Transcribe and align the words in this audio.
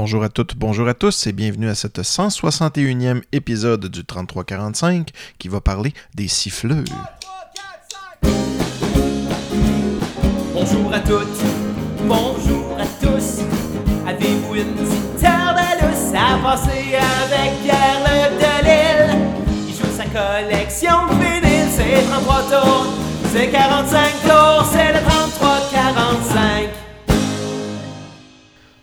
Bonjour 0.00 0.22
à 0.22 0.28
toutes, 0.28 0.54
bonjour 0.54 0.86
à 0.86 0.94
tous 0.94 1.26
et 1.26 1.32
bienvenue 1.32 1.68
à 1.68 1.74
cette 1.74 1.98
161e 1.98 3.20
épisode 3.32 3.86
du 3.86 4.04
3345 4.04 5.10
qui 5.40 5.48
va 5.48 5.60
parler 5.60 5.92
des 6.14 6.28
siffleux. 6.28 6.84
Bonjour 10.54 10.94
à 10.94 11.00
toutes, 11.00 11.42
bonjour 12.02 12.78
à 12.78 12.86
tous. 13.04 13.40
Avez-vous 14.06 14.54
une 14.54 14.74
petite 14.76 15.24
heure 15.24 15.56
de 15.56 16.16
à 16.16 16.38
passer 16.44 16.94
avec 16.94 17.60
Pierre 17.64 17.98
Le 18.06 18.38
Delille? 18.38 19.18
Il 19.66 19.74
joue 19.74 19.92
sa 19.96 20.04
collection 20.04 21.08
de 21.08 21.14
vinyles, 21.14 21.72
c'est 21.76 22.08
33 22.08 22.42
tours, 22.42 22.86
c'est 23.32 23.50
45 23.50 24.12
tours, 24.22 24.64
c'est 24.70 24.92
le 24.92 25.00
33-45. 25.00 26.77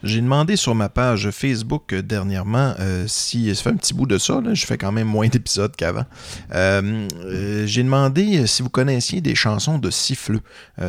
J'ai 0.06 0.22
demandé 0.22 0.56
sur 0.56 0.76
ma 0.76 0.88
page 0.88 1.32
Facebook 1.32 1.92
euh, 1.92 2.04
dernièrement 2.04 2.76
euh, 2.80 3.06
si 3.08 3.54
ça 3.56 3.64
fait 3.64 3.70
un 3.72 3.76
petit 3.76 3.96
bout 3.96 4.06
de 4.06 4.20
ça, 4.20 4.40
là, 4.40 4.54
je 4.54 4.64
fais 4.64 4.78
quand 4.78 4.92
même 4.92 5.08
moins 5.08 5.28
d'épisodes 5.30 5.76
qu'avant. 5.76 6.06
Euh, 6.54 7.08
J'ai 7.66 7.82
demandé 7.82 8.46
si 8.46 8.62
vous 8.62 8.70
connaissiez 8.70 9.20
des 9.22 9.34
chansons 9.34 9.80
de 9.80 9.90
siffleux. 9.90 10.42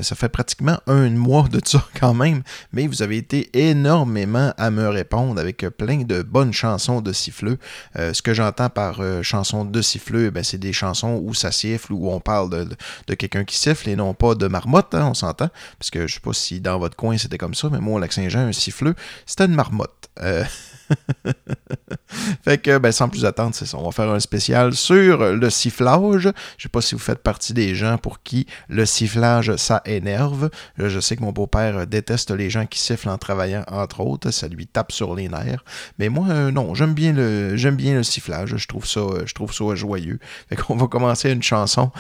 Ça 0.03 0.15
fait 0.17 0.29
pratiquement 0.29 0.79
un 0.87 1.09
mois 1.11 1.49
de 1.51 1.61
ça 1.65 1.83
quand 1.99 2.13
même, 2.13 2.43
mais 2.73 2.87
vous 2.87 3.01
avez 3.03 3.17
été 3.17 3.49
énormément 3.55 4.53
à 4.59 4.71
me 4.71 4.87
répondre 4.89 5.41
avec 5.41 5.65
plein 5.79 6.03
de 6.03 6.21
bonnes 6.23 6.53
chansons 6.53 7.01
de 7.01 7.13
siffleux. 7.13 7.59
Ce 7.95 8.21
que 8.21 8.35
j'entends 8.35 8.69
par 8.69 9.01
chansons 9.23 9.65
de 9.65 9.81
siffleux, 9.81 10.29
ben, 10.31 10.45
c'est 10.45 10.59
des 10.59 10.75
chansons 10.75 11.21
où 11.25 11.33
ça 11.33 11.53
siffle, 11.53 11.93
où 11.95 12.11
on 12.11 12.21
parle 12.21 12.51
de, 12.51 12.69
de- 13.07 13.15
quelqu'un 13.15 13.45
qui 13.45 13.57
siffle 13.57 13.89
et 13.89 13.97
non 13.97 14.13
pas 14.13 14.35
de 14.35 14.47
marmotte, 14.47 14.95
hein, 14.95 15.07
on 15.11 15.15
s'entend. 15.15 15.49
Parce 15.79 15.91
que 15.91 16.07
je 16.07 16.15
sais 16.15 16.21
pas 16.21 16.35
si 16.35 16.61
dans 16.61 16.79
votre 16.79 16.97
coin 16.97 17.17
c'était 17.17 17.39
comme 17.39 17.55
ça, 17.55 17.69
mais 17.73 17.81
moi 17.81 17.95
au 17.95 17.99
Lac-Saint-Jean, 17.99 18.41
un 18.49 18.53
siffleux, 18.53 18.95
c'était 19.25 19.47
une 19.47 19.55
marmotte. 19.55 20.09
Euh, 20.21 20.45
fait 22.45 22.59
que, 22.59 22.79
ben, 22.79 22.93
sans 22.93 23.09
plus 23.09 23.25
attendre, 23.25 23.55
c'est 23.55 23.67
ça. 23.67 23.79
On 23.79 23.85
va 23.85 23.91
faire 23.91 24.11
un 24.11 24.21
spécial 24.21 24.75
sur 24.75 25.19
le 25.35 25.51
sifflage. 25.51 26.31
Je 26.59 26.63
sais 26.63 26.69
pas 26.69 26.81
si 26.81 26.95
vous 26.95 27.01
faites 27.01 27.23
partie 27.23 27.53
des 27.53 27.75
gens 27.75 27.99
pour 27.99 28.23
qui 28.23 28.47
le 28.69 28.87
sifflage, 28.87 29.57
ça 29.57 29.83
énerve. 29.85 30.51
Euh, 30.81 30.89
Je 30.89 31.01
sais 31.01 31.17
que 31.17 31.23
mon 31.23 31.33
beau-père 31.33 31.87
déteste 31.87 32.31
les 32.31 32.51
gens 32.51 32.67
qui 32.67 32.79
sifflent 32.79 33.09
en 33.09 33.19
travaillant, 33.19 33.65
entre 33.69 34.01
autres. 34.01 34.31
Ça 34.31 34.49
lui 34.49 34.67
tape 34.67 34.93
sur 34.93 35.15
les 35.15 35.29
nerfs. 35.29 35.65
Mais 35.99 36.09
moi, 36.09 36.27
euh, 36.31 36.51
non, 36.51 36.75
j'aime 36.75 36.95
bien 36.95 37.13
le, 37.13 37.57
j'aime 37.57 37.77
bien 37.77 37.95
le 37.95 38.03
sifflage. 38.03 38.57
Je 38.57 38.67
trouve 38.69 38.87
ça, 38.87 39.01
je 39.25 39.35
trouve 39.35 39.53
ça 39.53 39.75
joyeux. 39.75 40.19
Fait 40.49 40.57
qu'on 40.57 40.77
va 40.77 40.87
commencer 40.87 41.31
une 41.31 41.43
chanson 41.43 41.91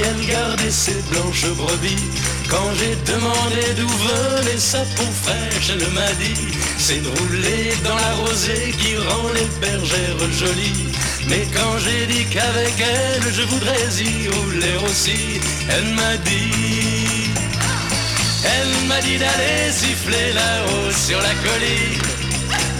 elle 0.03 0.25
gardait 0.27 0.71
ses 0.71 1.01
blanches 1.11 1.45
brebis. 1.55 2.03
Quand 2.49 2.73
j'ai 2.75 2.95
demandé 3.11 3.73
d'où 3.77 3.87
venait 3.87 4.57
sa 4.57 4.79
peau 4.79 5.03
fraîche, 5.23 5.71
elle 5.71 5.91
m'a 5.93 6.11
dit 6.13 6.57
C'est 6.89 7.03
de 7.03 7.07
rouler 7.07 7.71
dans 7.83 7.93
la 7.93 8.13
rosée 8.15 8.73
qui 8.81 8.95
rend 8.97 9.29
les 9.35 9.45
bergères 9.61 10.31
jolies. 10.31 10.87
Mais 11.27 11.45
quand 11.53 11.77
j'ai 11.77 12.07
dit 12.07 12.25
qu'avec 12.25 12.73
elle 12.79 13.31
je 13.31 13.43
voudrais 13.43 13.87
y 14.01 14.27
rouler 14.27 14.73
aussi, 14.87 15.39
elle 15.69 15.93
m'a 15.93 16.17
dit 16.25 17.29
Elle 18.43 18.87
m'a 18.87 18.99
dit 19.01 19.19
d'aller 19.19 19.71
siffler 19.71 20.33
là-haut 20.33 20.91
sur 20.91 21.21
la 21.21 21.35
colline 21.45 22.01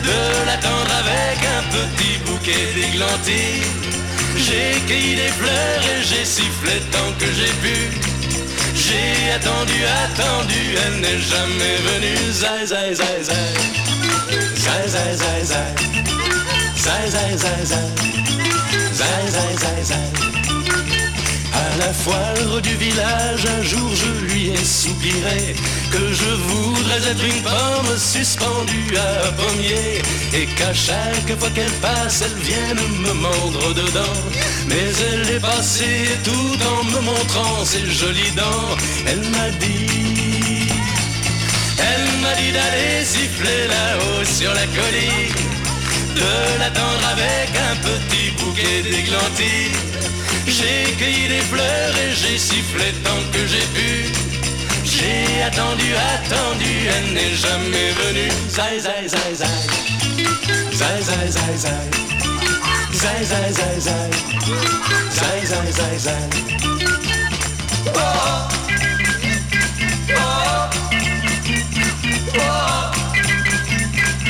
de 0.10 0.46
l'attendre 0.48 0.94
avec 1.04 1.38
un 1.58 1.64
petit 1.78 2.18
bouquet 2.26 2.66
d'églantines. 2.74 3.94
J'ai 4.38 4.82
cueilli 4.88 5.18
des 5.18 5.34
fleurs 5.40 5.84
et 5.94 6.02
j'ai 6.02 6.26
sifflé 6.26 6.82
tant 6.92 7.12
que 7.20 7.28
j'ai 7.28 7.54
pu. 7.62 7.78
J'ai 8.74 9.34
attendu, 9.34 9.80
attendu, 10.04 10.62
elle 10.84 11.00
n'est 11.00 11.22
jamais 11.22 11.78
venue. 11.90 12.32
Zai, 12.32 12.66
zai, 12.66 12.96
zai, 12.96 13.24
zai. 13.24 13.79
À 21.54 21.78
la 21.78 21.94
foire 21.94 22.62
du 22.62 22.76
village, 22.76 23.46
un 23.46 23.64
jour 23.64 23.90
je 23.94 24.26
lui 24.26 24.50
ai 24.50 24.58
soupiré 24.58 25.56
que 25.92 26.14
je 26.14 26.30
voudrais 26.30 27.12
être 27.12 27.24
une 27.24 27.42
pomme 27.42 27.98
suspendue 27.98 28.98
à 28.98 29.28
un 29.28 29.32
pommier 29.32 30.02
et 30.34 30.46
qu'à 30.58 30.74
chaque 30.74 31.40
fois 31.40 31.50
qu'elle 31.52 31.72
passe, 31.82 32.24
elle 32.26 32.42
vienne 32.44 32.80
me 33.02 33.14
mordre 33.14 33.74
dedans. 33.74 34.20
Mais 34.68 34.92
elle 35.12 35.36
est 35.36 35.40
passée 35.40 36.10
tout 36.24 36.58
en 36.74 36.84
me 36.84 37.00
montrant 37.02 37.64
ses 37.64 37.90
jolies 37.90 38.36
dents. 38.36 38.76
Elle 39.08 39.24
m'a 39.30 39.50
dit, 39.60 40.09
elle 41.88 42.22
m'a 42.22 42.34
dit 42.36 42.52
d'aller 42.52 43.04
siffler 43.04 43.68
là-haut 43.68 44.26
sur 44.26 44.54
la 44.54 44.66
colline, 44.78 45.36
de 46.16 46.60
l'attendre 46.60 47.06
avec 47.12 47.50
un 47.70 47.76
petit 47.88 48.32
bouquet 48.40 48.82
d'églantines. 48.84 49.80
J'ai 50.48 50.94
cueilli 50.98 51.28
des 51.28 51.42
fleurs 51.52 51.96
et 52.04 52.12
j'ai 52.16 52.38
sifflé 52.38 52.94
tant 53.04 53.22
que 53.34 53.46
j'ai 53.48 53.68
pu. 53.76 54.12
J'ai 54.84 55.44
attendu, 55.44 55.94
attendu, 56.16 56.74
elle 56.96 57.14
n'est 57.14 57.36
jamais 57.36 57.92
venue. 58.02 58.32
Zai, 58.50 58.80
zai, 58.80 59.08
zai, 59.08 59.36
zai. 59.36 59.46
Zai, 60.74 61.04
zai, 61.04 61.32
zai. 61.32 62.10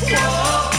我 0.00 0.77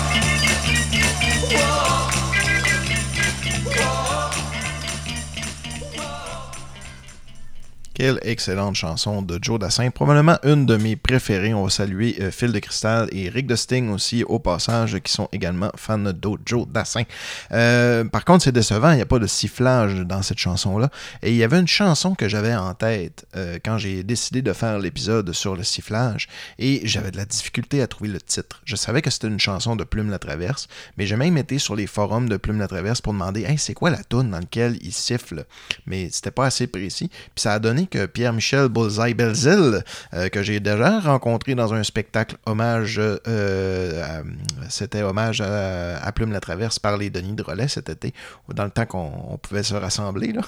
Quelle 8.00 8.20
excellente 8.22 8.76
chanson 8.76 9.22
de 9.22 9.38
Joe 9.42 9.60
Dassin. 9.60 9.90
Probablement 9.90 10.38
une 10.44 10.66
de 10.66 10.78
mes 10.78 10.96
préférées. 10.96 11.54
On 11.54 11.66
va 11.66 11.70
saluer 11.70 12.16
euh, 12.22 12.32
Phil 12.32 12.54
de 12.54 12.60
Cristal 12.60 13.10
et 13.12 13.28
Rick 13.28 13.46
de 13.46 13.58
Sting 13.58 13.90
aussi 13.90 14.24
au 14.24 14.40
passage, 14.40 14.98
qui 15.00 15.12
sont 15.12 15.28
également 15.34 15.70
fans 15.76 15.98
de 15.98 16.14
Joe 16.46 16.66
Dassin. 16.66 17.04
Euh, 17.52 18.06
par 18.06 18.24
contre, 18.24 18.46
c'est 18.46 18.54
décevant, 18.54 18.92
il 18.92 18.96
n'y 18.96 19.02
a 19.02 19.06
pas 19.06 19.20
de 19.20 19.28
sifflage 19.28 19.96
dans 19.96 20.22
cette 20.22 20.38
chanson-là. 20.38 20.90
Et 21.24 21.32
il 21.32 21.36
y 21.36 21.44
avait 21.44 21.60
une 21.60 21.68
chanson 21.68 22.16
que 22.16 22.30
j'avais 22.30 22.56
en 22.56 22.74
tête 22.74 23.26
euh, 23.36 23.60
quand 23.66 23.78
j'ai 23.78 24.02
décidé 24.04 24.42
de 24.42 24.54
faire 24.54 24.80
l'épisode 24.80 25.34
sur 25.34 25.58
le 25.58 25.64
sifflage. 25.64 26.30
Et 26.58 26.80
j'avais 26.86 27.12
de 27.12 27.18
la 27.18 27.26
difficulté 27.26 27.82
à 27.82 27.88
trouver 27.88 28.12
le 28.12 28.22
titre. 28.22 28.62
Je 28.64 28.78
savais 28.78 29.02
que 29.02 29.10
c'était 29.10 29.28
une 29.28 29.42
chanson 29.42 29.76
de 29.76 29.84
Plume 29.84 30.10
la 30.10 30.20
Traverse, 30.20 30.70
mais 30.96 31.06
j'ai 31.06 31.18
même 31.18 31.38
été 31.38 31.60
sur 31.60 31.76
les 31.76 31.86
forums 31.86 32.30
de 32.30 32.38
Plume 32.38 32.60
la 32.60 32.70
Traverse 32.70 33.02
pour 33.02 33.12
demander 33.12 33.42
Hey, 33.42 33.58
c'est 33.58 33.74
quoi 33.74 33.90
la 33.90 34.02
tune 34.06 34.32
dans 34.32 34.40
laquelle 34.40 34.78
il 34.84 34.94
siffle 34.94 35.46
Mais 35.86 36.08
c'était 36.14 36.32
pas 36.32 36.46
assez 36.46 36.68
précis. 36.68 37.10
Puis 37.10 37.42
ça 37.42 37.52
a 37.56 37.60
donné 37.60 37.89
Pierre-Michel 37.98 38.70
Bullseye 38.70 39.14
Belzil, 39.14 39.84
euh, 40.14 40.30
que 40.30 40.44
j'ai 40.44 40.60
déjà 40.60 41.00
rencontré 41.00 41.56
dans 41.56 41.74
un 41.74 41.84
spectacle 41.84 42.38
hommage, 42.46 43.00
euh, 43.00 44.24
c'était 44.70 45.02
hommage 45.02 45.42
à, 45.42 46.12
Plume 46.14 46.32
la 46.32 46.40
Traverse 46.40 46.80
par 46.80 46.98
les 46.98 47.10
Denis 47.10 47.34
de 47.34 47.44
Relais 47.44 47.68
cet 47.68 47.90
été, 47.90 48.14
dans 48.54 48.66
le 48.66 48.72
temps 48.72 48.86
qu'on 48.86 49.40
pouvait 49.42 49.64
se 49.64 49.76
rassembler. 49.76 50.34
Là. 50.34 50.42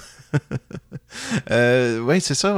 oui, 2.02 2.20
c'est 2.20 2.34
ça. 2.34 2.54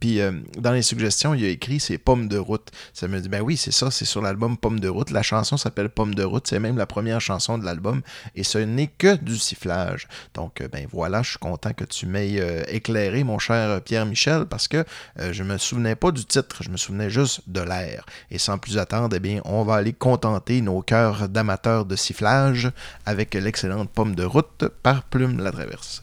Puis 0.00 0.20
dans 0.58 0.72
les 0.72 0.82
suggestions, 0.82 1.34
il 1.34 1.44
a 1.44 1.48
écrit 1.48 1.80
c'est 1.80 1.98
Pomme 1.98 2.28
de 2.28 2.38
route. 2.38 2.70
Ça 2.92 3.08
me 3.08 3.20
dit, 3.20 3.28
ben 3.28 3.42
oui, 3.42 3.56
c'est 3.56 3.72
ça, 3.72 3.90
c'est 3.90 4.04
sur 4.04 4.22
l'album 4.22 4.56
Pomme 4.56 4.80
de 4.80 4.88
route. 4.88 5.10
La 5.10 5.22
chanson 5.22 5.56
s'appelle 5.56 5.88
Pomme 5.88 6.14
de 6.14 6.22
route, 6.22 6.46
c'est 6.46 6.60
même 6.60 6.78
la 6.78 6.86
première 6.86 7.20
chanson 7.20 7.58
de 7.58 7.64
l'album 7.64 8.02
et 8.34 8.44
ce 8.44 8.58
n'est 8.58 8.86
que 8.86 9.16
du 9.16 9.36
sifflage. 9.36 10.08
Donc, 10.34 10.62
ben 10.72 10.86
voilà, 10.90 11.22
je 11.22 11.30
suis 11.30 11.38
content 11.38 11.72
que 11.72 11.84
tu 11.84 12.06
m'aies 12.06 12.40
euh, 12.40 12.62
éclairé, 12.68 13.24
mon 13.24 13.38
cher 13.38 13.82
Pierre-Michel, 13.84 14.46
parce 14.46 14.68
que 14.68 14.84
euh, 15.20 15.32
je 15.32 15.42
ne 15.42 15.52
me 15.52 15.58
souvenais 15.58 15.94
pas 15.94 16.10
du 16.10 16.24
titre, 16.24 16.62
je 16.62 16.70
me 16.70 16.76
souvenais 16.76 17.10
juste 17.10 17.42
de 17.46 17.60
l'air. 17.60 18.04
Et 18.30 18.38
sans 18.38 18.58
plus 18.58 18.78
attendre, 18.78 19.14
eh 19.16 19.20
bien, 19.20 19.40
on 19.44 19.62
va 19.64 19.76
aller 19.76 19.92
contenter 19.92 20.60
nos 20.60 20.82
cœurs 20.82 21.28
d'amateurs 21.28 21.84
de 21.84 21.96
sifflage 21.96 22.70
avec 23.06 23.34
l'excellente 23.34 23.90
pomme 23.90 24.14
de 24.14 24.24
route 24.24 24.68
par 24.82 25.02
Plume 25.04 25.42
la 25.42 25.52
Traverse. 25.52 26.02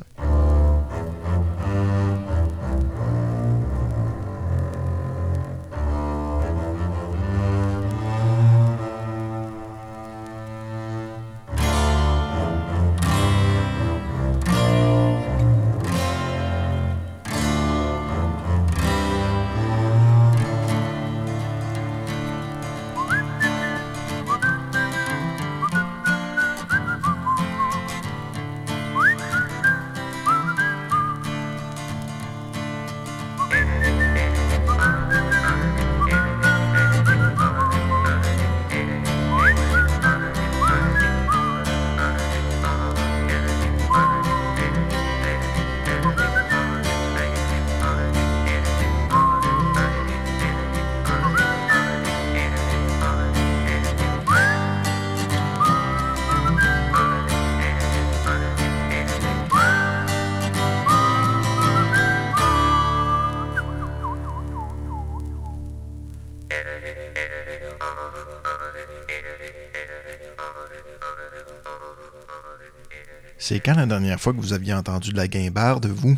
C'est 73.51 73.59
quand 73.59 73.75
la 73.75 73.86
dernière 73.86 74.18
fois 74.18 74.31
que 74.31 74.38
vous 74.38 74.53
aviez 74.53 74.74
entendu 74.74 75.12
de 75.12 75.18
la 75.18 75.27
guimbarde, 75.27 75.86
vous? 75.86 76.18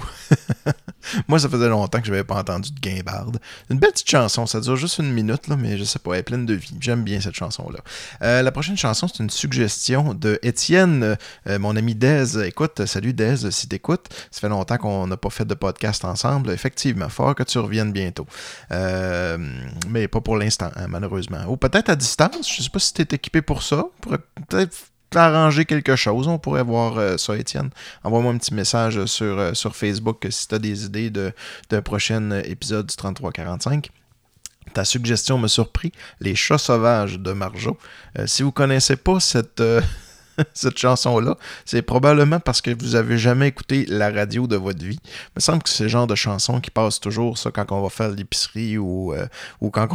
Moi, 1.27 1.39
ça 1.39 1.49
faisait 1.49 1.67
longtemps 1.67 1.99
que 1.99 2.05
je 2.05 2.11
n'avais 2.11 2.23
pas 2.23 2.35
entendu 2.35 2.69
de 2.71 2.79
guimbarde. 2.79 3.39
Une 3.71 3.79
belle 3.79 3.91
petite 3.91 4.07
chanson, 4.07 4.45
ça 4.45 4.59
dure 4.59 4.75
juste 4.75 4.99
une 4.99 5.11
minute, 5.11 5.47
là, 5.47 5.55
mais 5.55 5.79
je 5.79 5.83
sais 5.83 5.97
pas, 5.97 6.13
elle 6.13 6.19
est 6.19 6.23
pleine 6.23 6.45
de 6.45 6.53
vie. 6.53 6.75
J'aime 6.79 7.03
bien 7.03 7.19
cette 7.19 7.33
chanson-là. 7.33 7.79
Euh, 8.21 8.43
la 8.43 8.51
prochaine 8.51 8.77
chanson, 8.77 9.07
c'est 9.07 9.23
une 9.23 9.31
suggestion 9.31 10.13
de 10.13 10.37
Étienne, 10.43 11.17
euh, 11.47 11.57
mon 11.57 11.75
ami 11.75 11.95
Dez. 11.95 12.37
Écoute, 12.45 12.85
salut 12.85 13.13
Dez, 13.13 13.49
si 13.49 13.67
t'écoutes. 13.67 14.09
Ça 14.29 14.39
fait 14.39 14.49
longtemps 14.49 14.77
qu'on 14.77 15.07
n'a 15.07 15.17
pas 15.17 15.31
fait 15.31 15.45
de 15.45 15.55
podcast 15.55 16.05
ensemble. 16.05 16.51
Effectivement, 16.51 17.09
fort 17.09 17.33
que 17.33 17.41
tu 17.41 17.57
reviennes 17.57 17.93
bientôt. 17.93 18.27
Euh, 18.71 19.39
mais 19.89 20.07
pas 20.07 20.21
pour 20.21 20.37
l'instant, 20.37 20.69
hein, 20.75 20.85
malheureusement. 20.87 21.45
Ou 21.47 21.57
peut-être 21.57 21.89
à 21.89 21.95
distance. 21.95 22.47
Je 22.55 22.61
sais 22.61 22.69
pas 22.69 22.77
si 22.77 22.93
tu 22.93 23.01
es 23.01 23.07
équipé 23.09 23.41
pour 23.41 23.63
ça. 23.63 23.85
Peut-être 24.01 24.92
arranger 25.19 25.65
quelque 25.65 25.95
chose. 25.95 26.27
On 26.27 26.37
pourrait 26.37 26.63
voir 26.63 26.97
euh, 26.97 27.17
ça, 27.17 27.37
Étienne. 27.37 27.69
Envoie-moi 28.03 28.33
un 28.33 28.37
petit 28.37 28.53
message 28.53 29.05
sur, 29.05 29.39
euh, 29.39 29.53
Facebook 29.53 30.25
si 30.29 30.47
tu 30.47 30.55
as 30.55 30.59
des 30.59 30.85
idées 30.85 31.09
d'un 31.09 31.81
prochain 31.81 32.31
épisode 32.41 32.87
du 32.87 32.95
3345. 32.95 33.89
Ta 34.73 34.85
suggestion 34.85 35.37
me 35.37 35.47
surprit, 35.47 35.91
Les 36.19 36.35
chats 36.35 36.57
sauvages 36.57 37.19
de 37.19 37.33
Marjo. 37.33 37.77
Euh, 38.17 38.27
si 38.27 38.43
vous 38.43 38.51
connaissez 38.51 38.95
pas 38.95 39.19
cette, 39.19 39.61
cette 40.53 40.77
chanson-là, 40.77 41.37
c'est 41.65 41.81
probablement 41.81 42.39
parce 42.39 42.61
que 42.61 42.71
vous 42.71 42.95
avez 42.95 43.17
jamais 43.17 43.47
écouté 43.47 43.85
la 43.87 44.11
radio 44.11 44.47
de 44.47 44.55
votre 44.55 44.83
vie. 44.83 44.99
Il 45.03 45.37
me 45.37 45.41
semble 45.41 45.63
que 45.63 45.69
c'est 45.69 45.83
le 45.83 45.89
genre 45.89 46.07
de 46.07 46.15
chanson 46.15 46.59
qui 46.59 46.71
passe 46.71 46.99
toujours 46.99 47.37
ça 47.37 47.51
quand 47.51 47.71
on 47.71 47.81
va 47.81 47.89
faire 47.89 48.09
l'épicerie 48.09 48.77
ou, 48.77 49.13
euh, 49.13 49.25
ou 49.61 49.69
quand 49.69 49.87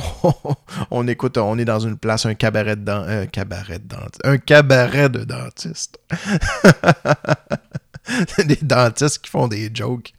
on, 0.90 1.06
écoute, 1.08 1.38
on 1.38 1.58
est 1.58 1.64
dans 1.64 1.80
une 1.80 1.96
place, 1.96 2.26
un 2.26 2.34
cabaret 2.34 2.76
de 2.76 2.88
un 2.88 3.26
cabaret 3.26 3.78
de 3.78 3.86
dentiste, 3.86 4.20
un 4.24 4.38
cabaret 4.38 5.08
de 5.08 5.24
dentiste. 5.24 5.98
des 8.38 8.58
dentistes 8.62 9.18
qui 9.18 9.30
font 9.30 9.48
des 9.48 9.70
jokes. 9.72 10.12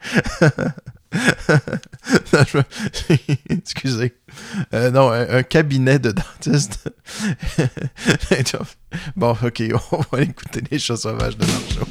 Excusez. 3.49 4.13
Euh, 4.73 4.91
non, 4.91 5.11
un, 5.11 5.43
cabinet 5.43 5.99
de 5.99 6.11
dentiste. 6.11 6.89
bon, 9.15 9.35
ok, 9.43 9.63
on 9.91 10.01
va 10.11 10.21
écouter 10.21 10.61
les 10.69 10.79
chats 10.79 10.97
sauvages 10.97 11.37
de 11.37 11.45
Marjo. 11.45 11.88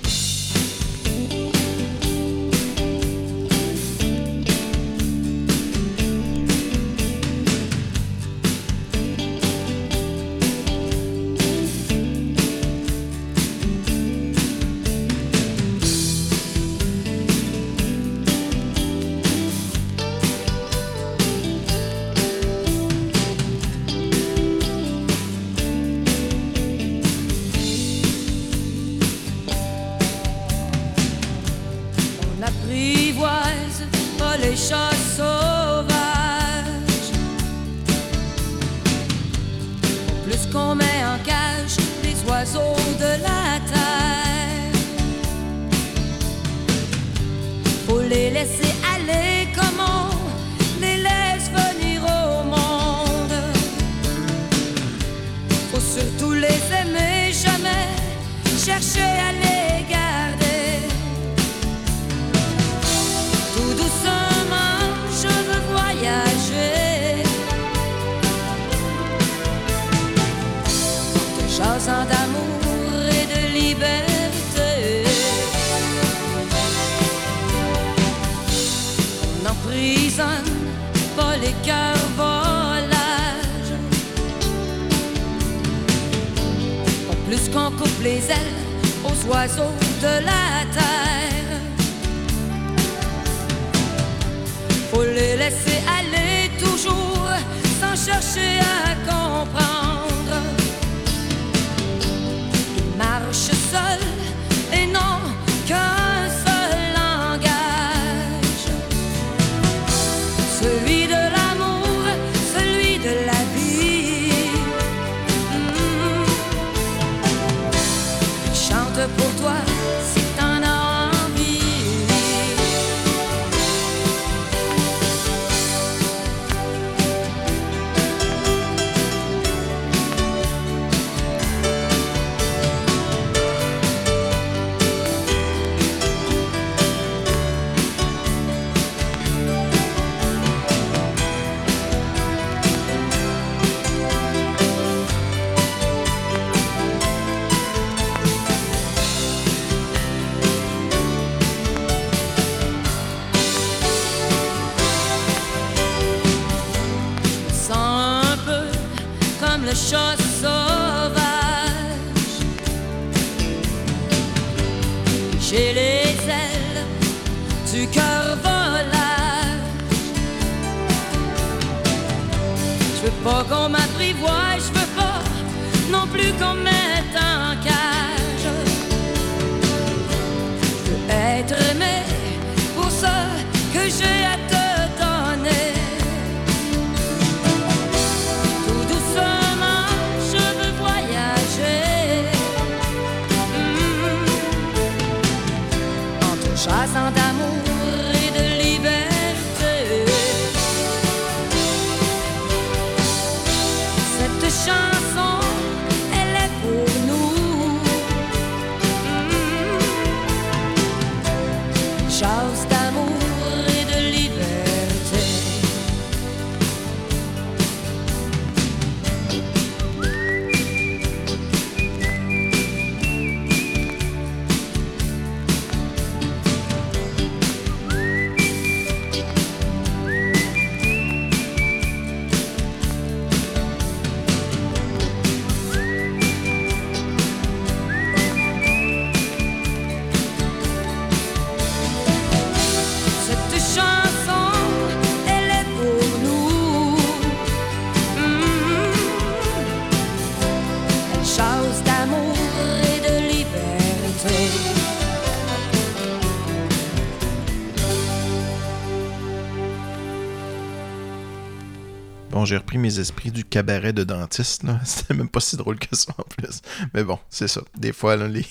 J'ai 262.48 262.56
repris 262.56 262.78
mes 262.78 262.98
esprits 262.98 263.30
du 263.30 263.44
cabaret 263.44 263.92
de 263.92 264.04
dentiste. 264.04 264.62
C'était 264.84 265.14
même 265.14 265.28
pas 265.28 265.40
si 265.40 265.56
drôle 265.56 265.78
que 265.78 265.94
ça 265.94 266.14
en 266.16 266.22
plus. 266.22 266.62
Mais 266.94 267.04
bon, 267.04 267.18
c'est 267.28 267.48
ça. 267.48 267.60
Des 267.76 267.92
fois, 267.92 268.16
là, 268.16 268.26
les... 268.26 268.46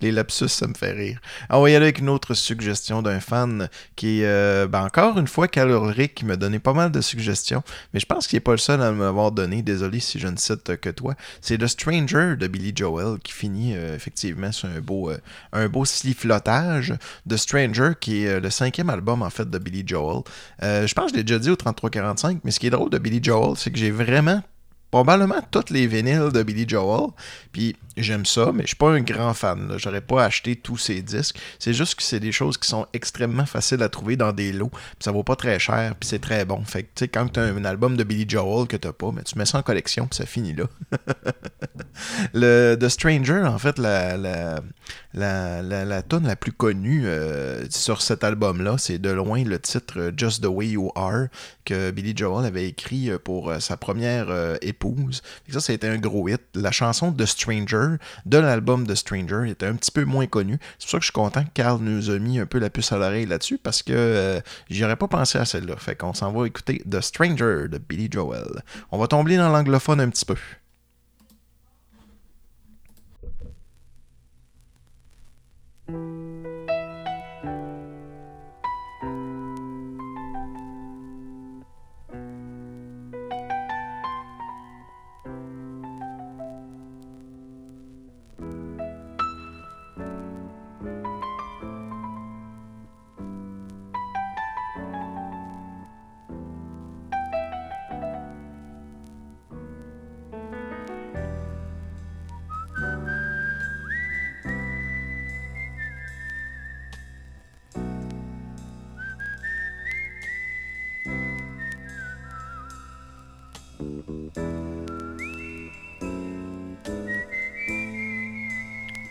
les 0.00 0.12
lapsus, 0.12 0.48
ça 0.48 0.66
me 0.66 0.74
fait 0.74 0.92
rire. 0.92 1.20
On 1.50 1.62
va 1.62 1.70
y 1.70 1.74
aller 1.74 1.86
avec 1.86 1.98
une 1.98 2.08
autre 2.08 2.34
suggestion 2.34 3.02
d'un 3.02 3.20
fan 3.20 3.68
qui 3.96 4.24
euh, 4.24 4.66
ben, 4.66 4.84
encore 4.84 5.18
une 5.18 5.28
fois, 5.28 5.48
calorique, 5.48 6.14
qui 6.14 6.24
m'a 6.24 6.36
donné 6.36 6.58
pas 6.58 6.72
mal 6.72 6.90
de 6.90 7.00
suggestions. 7.00 7.62
Mais 7.92 8.00
je 8.00 8.06
pense 8.06 8.26
qu'il 8.26 8.36
n'est 8.36 8.40
pas 8.40 8.52
le 8.52 8.58
seul 8.58 8.82
à 8.82 8.92
m'avoir 8.92 9.32
donné. 9.32 9.62
Désolé 9.62 10.00
si 10.00 10.18
je 10.18 10.28
ne 10.28 10.36
cite 10.36 10.76
que 10.76 10.90
toi. 10.90 11.14
C'est 11.40 11.58
The 11.58 11.66
Stranger 11.66 12.36
de 12.36 12.46
Billy 12.46 12.72
Joel 12.74 13.18
qui 13.20 13.32
finit 13.32 13.74
euh, 13.74 13.94
effectivement 13.94 14.52
sur 14.52 14.68
un 14.68 14.80
beau, 14.80 15.10
euh, 15.10 15.18
un. 15.52 15.68
The 17.28 17.36
Stranger, 17.36 17.90
qui 18.00 18.24
est 18.24 18.28
euh, 18.28 18.40
le 18.40 18.50
cinquième 18.50 18.90
album 18.90 19.22
en 19.22 19.30
fait 19.30 19.48
de 19.48 19.58
Billy 19.58 19.84
Joel. 19.86 20.22
Je 20.60 20.92
pense 20.94 21.06
que 21.06 21.12
je 21.12 21.16
l'ai 21.16 21.24
déjà 21.24 21.38
dit 21.38 21.50
au 21.50 21.56
3345, 21.56 22.40
mais 22.44 22.50
ce 22.50 22.60
qui 22.60 22.66
est 22.66 22.70
drôle 22.70 22.90
de 22.90 22.98
Billy 22.98 23.20
Joel, 23.22 23.56
c'est 23.56 23.70
que 23.70 23.78
j'ai 23.78 23.90
vraiment 23.90 24.42
probablement 24.90 25.40
toutes 25.50 25.70
les 25.70 25.86
vinyles 25.86 26.30
de 26.32 26.42
Billy 26.42 26.66
Joel. 26.66 27.10
Puis 27.52 27.76
j'aime 28.02 28.26
ça, 28.26 28.52
mais 28.52 28.62
je 28.62 28.68
suis 28.68 28.76
pas 28.76 28.90
un 28.90 29.00
grand 29.00 29.34
fan. 29.34 29.74
J'aurais 29.76 30.00
pas 30.00 30.24
acheté 30.24 30.56
tous 30.56 30.78
ses 30.78 31.02
disques. 31.02 31.38
C'est 31.58 31.74
juste 31.74 31.96
que 31.96 32.02
c'est 32.02 32.20
des 32.20 32.32
choses 32.32 32.58
qui 32.58 32.68
sont 32.68 32.86
extrêmement 32.92 33.46
faciles 33.46 33.82
à 33.82 33.88
trouver 33.88 34.16
dans 34.16 34.32
des 34.32 34.52
lots. 34.52 34.70
Puis 34.70 35.00
ça 35.00 35.12
vaut 35.12 35.22
pas 35.22 35.36
très 35.36 35.58
cher, 35.58 35.94
puis 35.98 36.08
c'est 36.08 36.18
très 36.18 36.44
bon. 36.44 36.64
Fait 36.64 36.82
que 36.82 36.88
tu 36.94 37.04
sais, 37.04 37.08
quand 37.08 37.28
t'as 37.28 37.42
un 37.42 37.64
album 37.64 37.96
de 37.96 38.04
Billy 38.04 38.26
Joel 38.28 38.66
que 38.66 38.76
t'as 38.76 38.92
pas, 38.92 39.10
mais 39.14 39.22
tu 39.22 39.38
mets 39.38 39.46
ça 39.46 39.58
en 39.58 39.62
collection, 39.62 40.06
puis 40.06 40.16
ça 40.16 40.26
finit 40.26 40.54
là. 40.54 40.64
le 42.34 42.76
The 42.76 42.88
Stranger, 42.88 43.44
en 43.44 43.58
fait, 43.58 43.78
la, 43.78 44.16
la, 44.16 44.60
la, 45.14 45.62
la, 45.62 46.02
tune 46.02 46.26
la 46.26 46.36
plus 46.36 46.52
connue 46.52 47.06
euh, 47.06 47.64
sur 47.70 48.02
cet 48.02 48.24
album-là, 48.24 48.76
c'est 48.78 48.98
de 48.98 49.10
loin 49.10 49.42
le 49.44 49.58
titre 49.58 50.12
Just 50.16 50.42
the 50.42 50.46
Way 50.46 50.68
You 50.68 50.90
Are 50.94 51.26
que 51.64 51.90
Billy 51.90 52.14
Joel 52.16 52.46
avait 52.46 52.66
écrit 52.66 53.10
euh, 53.10 53.18
pour 53.18 53.50
euh, 53.50 53.58
sa 53.58 53.76
première 53.76 54.28
épouse. 54.62 55.22
Que 55.46 55.52
ça, 55.52 55.60
ça 55.60 55.72
a 55.72 55.74
été 55.74 55.88
un 55.88 55.98
gros 55.98 56.28
hit. 56.28 56.40
La 56.54 56.70
chanson 56.70 57.12
The 57.12 57.26
Stranger 57.26 57.87
de 58.26 58.38
l'album 58.38 58.86
The 58.86 58.94
Stranger 58.94 59.48
était 59.48 59.66
un 59.66 59.74
petit 59.74 59.90
peu 59.90 60.04
moins 60.04 60.26
connue. 60.26 60.58
C'est 60.78 60.86
pour 60.86 60.90
ça 60.90 60.98
que 60.98 61.02
je 61.02 61.06
suis 61.06 61.12
content 61.12 61.44
que 61.44 61.50
Carl 61.54 61.80
nous 61.80 62.10
a 62.10 62.18
mis 62.18 62.38
un 62.38 62.46
peu 62.46 62.58
la 62.58 62.70
puce 62.70 62.92
à 62.92 62.98
l'oreille 62.98 63.26
là-dessus 63.26 63.58
parce 63.58 63.82
que 63.82 63.92
euh, 63.94 64.40
j'y 64.68 64.84
aurais 64.84 64.96
pas 64.96 65.08
pensé 65.08 65.38
à 65.38 65.44
celle-là. 65.44 65.76
Fait 65.76 65.96
qu'on 65.96 66.14
s'en 66.14 66.32
va 66.32 66.46
écouter 66.46 66.82
The 66.90 67.00
Stranger 67.00 67.68
de 67.68 67.78
Billy 67.78 68.08
Joel. 68.10 68.62
On 68.90 68.98
va 68.98 69.06
tomber 69.06 69.36
dans 69.36 69.48
l'anglophone 69.48 70.00
un 70.00 70.10
petit 70.10 70.24
peu. 70.24 70.36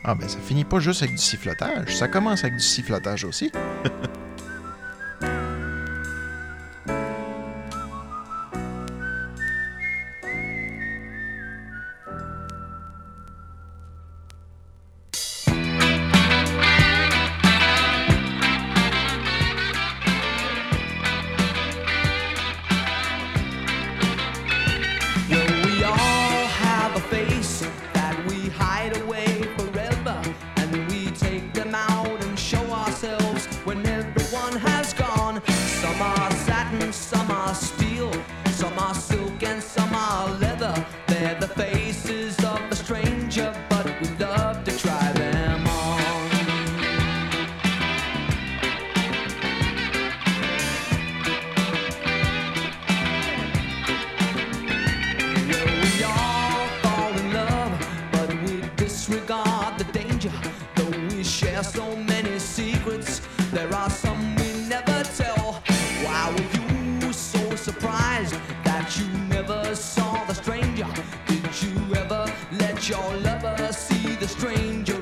Ah 0.09 0.15
ben 0.15 0.29
ça 0.29 0.39
finit 0.39 0.63
pas 0.63 0.79
juste 0.79 1.03
avec 1.03 1.15
du 1.15 1.21
sifflotage, 1.21 1.97
ça 1.97 2.07
commence 2.07 2.45
avec 2.45 2.55
du 2.55 2.63
sifflotage 2.63 3.25
aussi. 3.25 3.51
stranger 74.37 74.96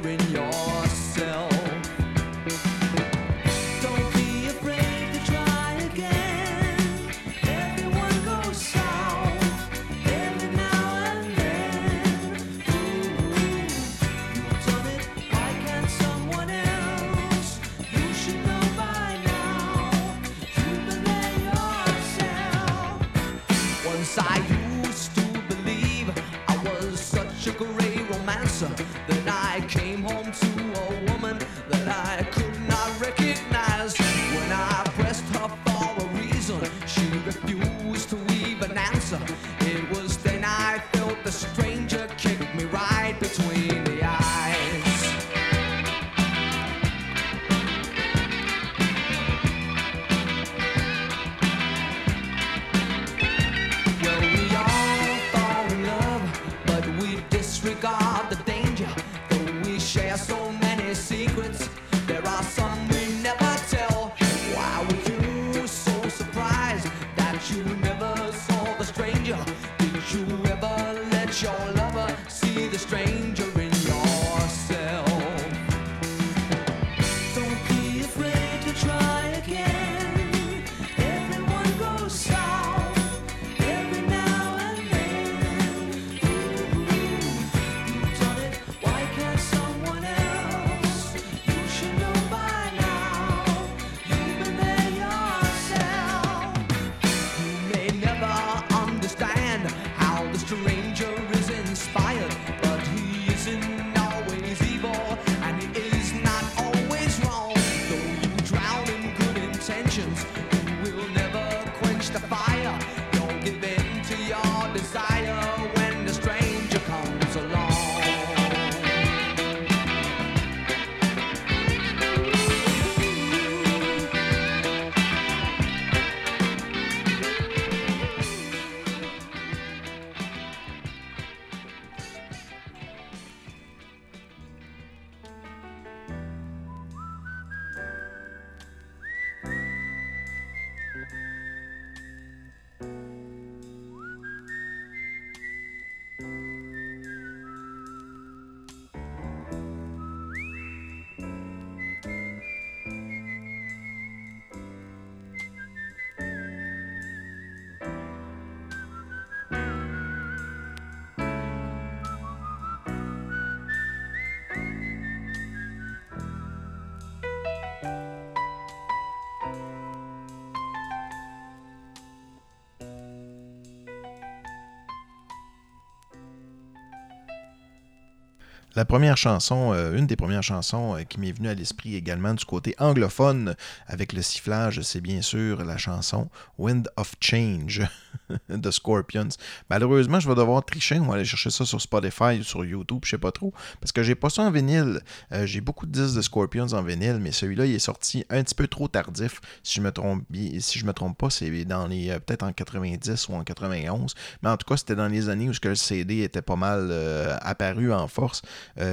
La 178.75 178.83
première 178.83 179.15
chanson, 179.15 179.71
euh, 179.71 179.95
une 179.95 180.05
des 180.05 180.17
premières 180.17 180.43
chansons 180.43 180.97
euh, 180.97 181.03
qui 181.03 181.17
m'est 181.17 181.31
venue 181.31 181.47
à 181.47 181.53
l'esprit 181.53 181.95
également 181.95 182.33
du 182.33 182.43
côté 182.43 182.75
anglophone 182.77 183.55
avec 183.87 184.11
le 184.11 184.21
sifflage, 184.21 184.81
c'est 184.81 184.99
bien 184.99 185.21
sûr 185.21 185.63
la 185.63 185.77
chanson 185.77 186.29
Wind 186.57 186.89
of 186.97 187.15
Change 187.21 187.83
de 188.49 188.71
Scorpions. 188.71 189.29
Malheureusement, 189.69 190.19
je 190.19 190.27
vais 190.27 190.35
devoir 190.35 190.63
tricher, 190.65 190.99
on 190.99 191.05
va 191.05 191.15
aller 191.15 191.25
chercher 191.25 191.49
ça 191.49 191.65
sur 191.65 191.81
Spotify 191.81 192.39
ou 192.39 192.43
sur 192.43 192.65
YouTube, 192.65 193.01
je 193.03 193.11
sais 193.11 193.17
pas 193.17 193.31
trop, 193.31 193.53
parce 193.79 193.91
que 193.91 194.03
j'ai 194.03 194.15
pas 194.15 194.29
ça 194.29 194.43
en 194.43 194.51
vinyle. 194.51 194.99
Euh, 195.31 195.45
j'ai 195.45 195.61
beaucoup 195.61 195.85
de 195.85 195.91
disques 195.91 196.15
de 196.15 196.21
Scorpions 196.21 196.73
en 196.73 196.83
vinyle, 196.83 197.19
mais 197.21 197.31
celui-là, 197.31 197.65
il 197.65 197.75
est 197.75 197.79
sorti 197.79 198.25
un 198.29 198.43
petit 198.43 198.55
peu 198.55 198.67
trop 198.67 198.87
tardif, 198.87 199.41
si 199.63 199.75
je 199.75 199.81
me 199.81 199.91
trompe, 199.91 200.23
si 200.59 200.79
je 200.79 200.85
me 200.85 200.93
trompe 200.93 201.17
pas, 201.17 201.29
c'est 201.29 201.65
dans 201.65 201.87
les 201.87 202.09
euh, 202.09 202.19
peut-être 202.19 202.43
en 202.43 202.53
90 202.53 203.29
ou 203.29 203.33
en 203.33 203.43
91, 203.43 204.13
mais 204.41 204.49
en 204.49 204.57
tout 204.57 204.67
cas, 204.67 204.77
c'était 204.77 204.95
dans 204.95 205.07
les 205.07 205.29
années 205.29 205.49
où 205.49 205.53
le 205.63 205.75
CD 205.75 206.23
était 206.23 206.41
pas 206.41 206.55
mal 206.55 206.87
euh, 206.91 207.35
apparu 207.41 207.93
en 207.93 208.07
force 208.07 208.41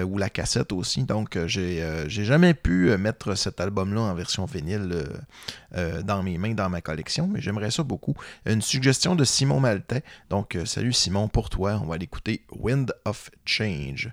ou 0.05 0.19
la 0.19 0.31
cassette 0.31 0.73
aussi. 0.73 1.05
Donc, 1.05 1.39
j'ai 1.47 2.09
jamais 2.09 2.55
pu 2.55 2.97
mettre 2.97 3.35
cet 3.35 3.61
album-là 3.61 4.01
en 4.01 4.15
version 4.15 4.45
vinyle 4.45 5.05
dans 6.05 6.23
mes 6.23 6.39
mains, 6.39 6.55
dans 6.55 6.71
ma 6.71 6.81
collection, 6.81 7.29
mais 7.29 7.41
j'aimerais 7.41 7.71
ça 7.71 7.83
beaucoup. 7.83 8.15
Une 8.47 8.63
suggestion 8.63 9.15
de 9.15 9.22
Simon 9.25 9.61
Maltais. 9.61 10.03
Donc, 10.31 10.57
euh, 10.57 10.65
salut 10.65 10.93
Simon, 10.93 11.29
pour 11.29 11.51
toi, 11.51 11.81
on 11.83 11.87
va 11.87 11.99
l'écouter 11.99 12.45
Wind 12.51 12.93
of 13.05 13.31
Change. 13.45 14.13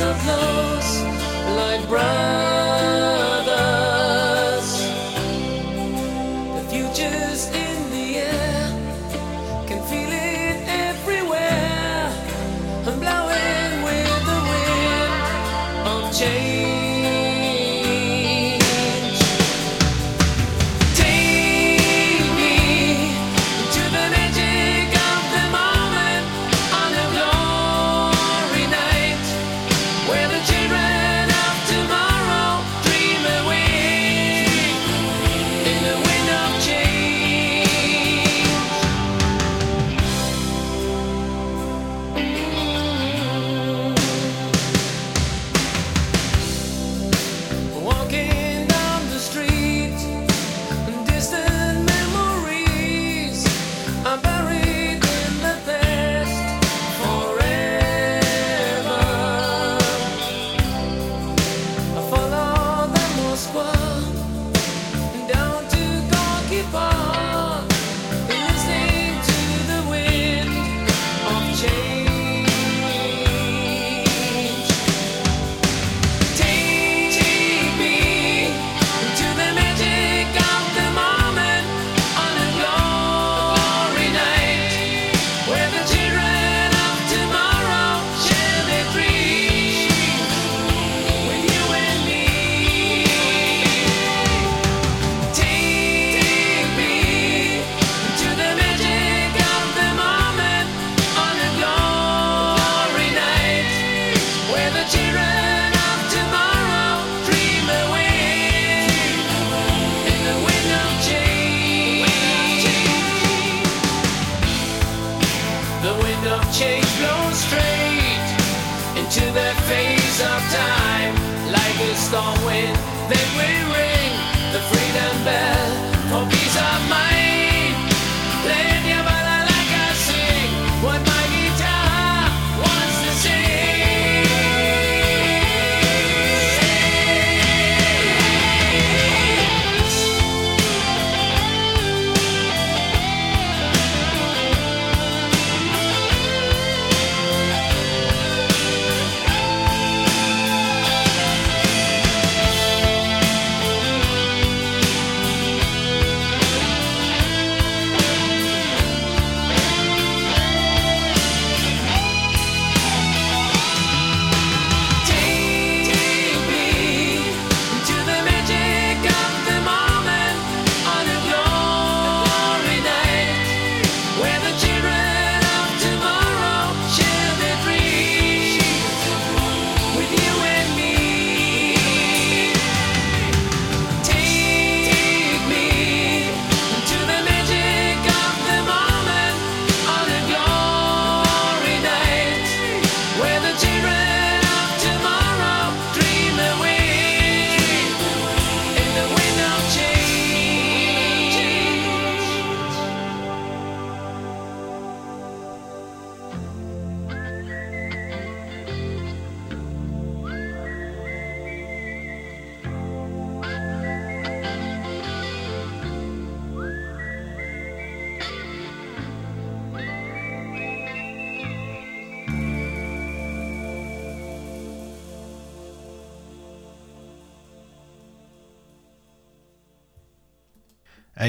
of 0.00 0.26
lows 0.26 1.02
lie 1.56 1.84
brown. 1.88 2.43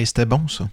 C'était 0.04 0.26
bon 0.26 0.48
ça. 0.48 0.68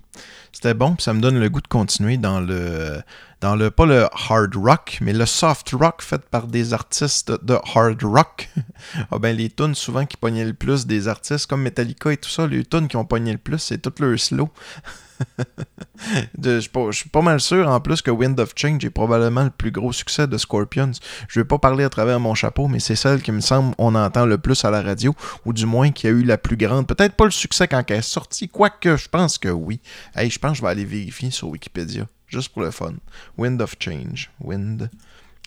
C'était 0.53 0.75
bon, 0.75 0.95
puis 0.95 1.05
ça 1.05 1.15
me 1.15 1.21
donne 1.21 1.39
le 1.39 1.49
goût 1.49 1.61
de 1.61 1.69
continuer 1.69 2.17
dans 2.17 2.41
le 2.41 3.01
dans 3.41 3.57
le 3.57 3.71
pas 3.71 3.87
le 3.87 4.05
hard 4.13 4.55
rock, 4.57 4.99
mais 5.01 5.13
le 5.13 5.27
soft 5.27 5.71
rock 5.71 6.03
fait 6.03 6.23
par 6.29 6.47
des 6.47 6.73
artistes 6.75 7.33
de 7.45 7.55
hard 7.75 8.03
rock. 8.03 8.51
ah 9.11 9.19
ben 9.19 9.37
les 9.37 9.51
tunes 9.51 9.75
souvent 9.75 10.05
qui 10.05 10.17
pognaient 10.17 10.45
le 10.45 10.53
plus 10.53 10.87
des 10.87 11.09
artistes 11.09 11.47
comme 11.47 11.63
Metallica 11.63 12.13
et 12.13 12.17
tout 12.17 12.29
ça, 12.31 12.47
les 12.47 12.65
tunes 12.65 12.89
qui 12.89 12.97
ont 12.97 13.05
pogné 13.05 13.33
le 13.33 13.39
plus, 13.39 13.59
c'est 13.59 13.79
tout 13.79 13.93
leur 14.01 14.19
slow. 14.19 14.51
Je 16.43 16.61
suis 16.61 16.69
pas- 16.71 16.91
pas 17.13 17.23
mal 17.23 17.41
sûr 17.41 17.69
en 17.69 17.81
plus 17.81 18.03
que 18.03 18.11
Wind 18.11 18.39
of 18.41 18.53
Change 18.57 18.85
est 18.85 18.91
probablement 18.91 19.45
le 19.45 19.51
plus 19.51 19.71
gros 19.71 19.93
succès 19.93 20.27
de 20.27 20.37
Scorpions. 20.37 20.93
Je 21.29 21.41
vais 21.41 21.45
pas 21.45 21.59
parler 21.59 21.85
à 21.85 21.89
travers 21.91 22.19
mon 22.21 22.35
chapeau, 22.35 22.69
mais 22.69 22.81
c'est 22.81 22.97
celle 22.97 23.23
qui 23.23 23.33
me 23.33 23.41
semble 23.41 23.75
on 23.79 23.95
entend 23.95 24.27
le 24.27 24.39
plus 24.39 24.65
à 24.65 24.71
la 24.71 24.83
radio, 24.83 25.15
ou 25.45 25.53
du 25.53 25.67
moins 25.67 25.91
qui 25.93 26.07
a 26.07 26.11
eu 26.11 26.23
la 26.25 26.39
plus 26.39 26.57
grande. 26.57 26.87
Peut-être 26.87 27.15
pas 27.15 27.25
le 27.25 27.31
succès 27.31 27.69
quand 27.69 27.83
elle 27.91 27.99
est 27.99 28.03
sortie, 28.03 28.49
quoique 28.49 28.97
je 28.97 29.09
pense 29.09 29.39
que 29.39 29.49
oui. 29.49 29.81
Hey, 30.15 30.31
je 30.31 30.39
pense 30.39 30.53
que 30.53 30.57
je 30.59 30.63
vais 30.63 30.69
aller 30.69 30.85
vérifier 30.85 31.31
sur 31.31 31.49
Wikipédia, 31.49 32.07
juste 32.27 32.49
pour 32.51 32.63
le 32.63 32.71
fun. 32.71 32.95
Wind 33.39 33.61
of 33.63 33.77
Change. 33.79 34.31
Wind 34.41 34.91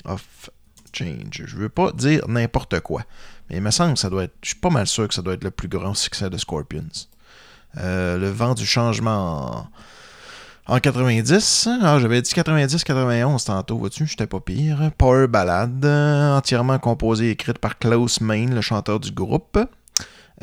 of 0.05 0.49
Change. 0.93 1.43
Je 1.45 1.57
veux 1.57 1.69
pas 1.69 1.91
dire 1.91 2.27
n'importe 2.27 2.79
quoi, 2.79 3.03
mais 3.49 3.57
il 3.57 3.61
me 3.61 3.71
semble 3.71 3.95
que 3.95 3.99
ça 3.99 4.09
doit 4.09 4.23
être. 4.23 4.35
Je 4.41 4.49
suis 4.49 4.59
pas 4.59 4.69
mal 4.69 4.87
sûr 4.87 5.07
que 5.07 5.13
ça 5.13 5.21
doit 5.21 5.33
être 5.33 5.43
le 5.43 5.51
plus 5.51 5.67
grand 5.67 5.93
succès 5.93 6.29
de 6.29 6.37
Scorpions. 6.37 6.85
Euh, 7.77 8.17
le 8.17 8.29
vent 8.29 8.53
du 8.53 8.65
changement 8.65 9.67
en, 10.67 10.75
en 10.75 10.79
90. 10.79 11.69
Ah, 11.81 11.99
j'avais 11.99 12.21
dit 12.21 12.31
90-91 12.31 13.45
tantôt, 13.45 13.77
vois-tu, 13.77 14.07
j'étais 14.07 14.27
pas 14.27 14.39
pire. 14.39 14.91
Power 14.97 15.27
Ballade, 15.27 15.85
entièrement 15.85 16.79
composée 16.79 17.27
et 17.27 17.31
écrite 17.31 17.59
par 17.59 17.77
Klaus 17.77 18.21
Main, 18.21 18.47
le 18.47 18.61
chanteur 18.61 18.99
du 18.99 19.11
groupe. 19.11 19.59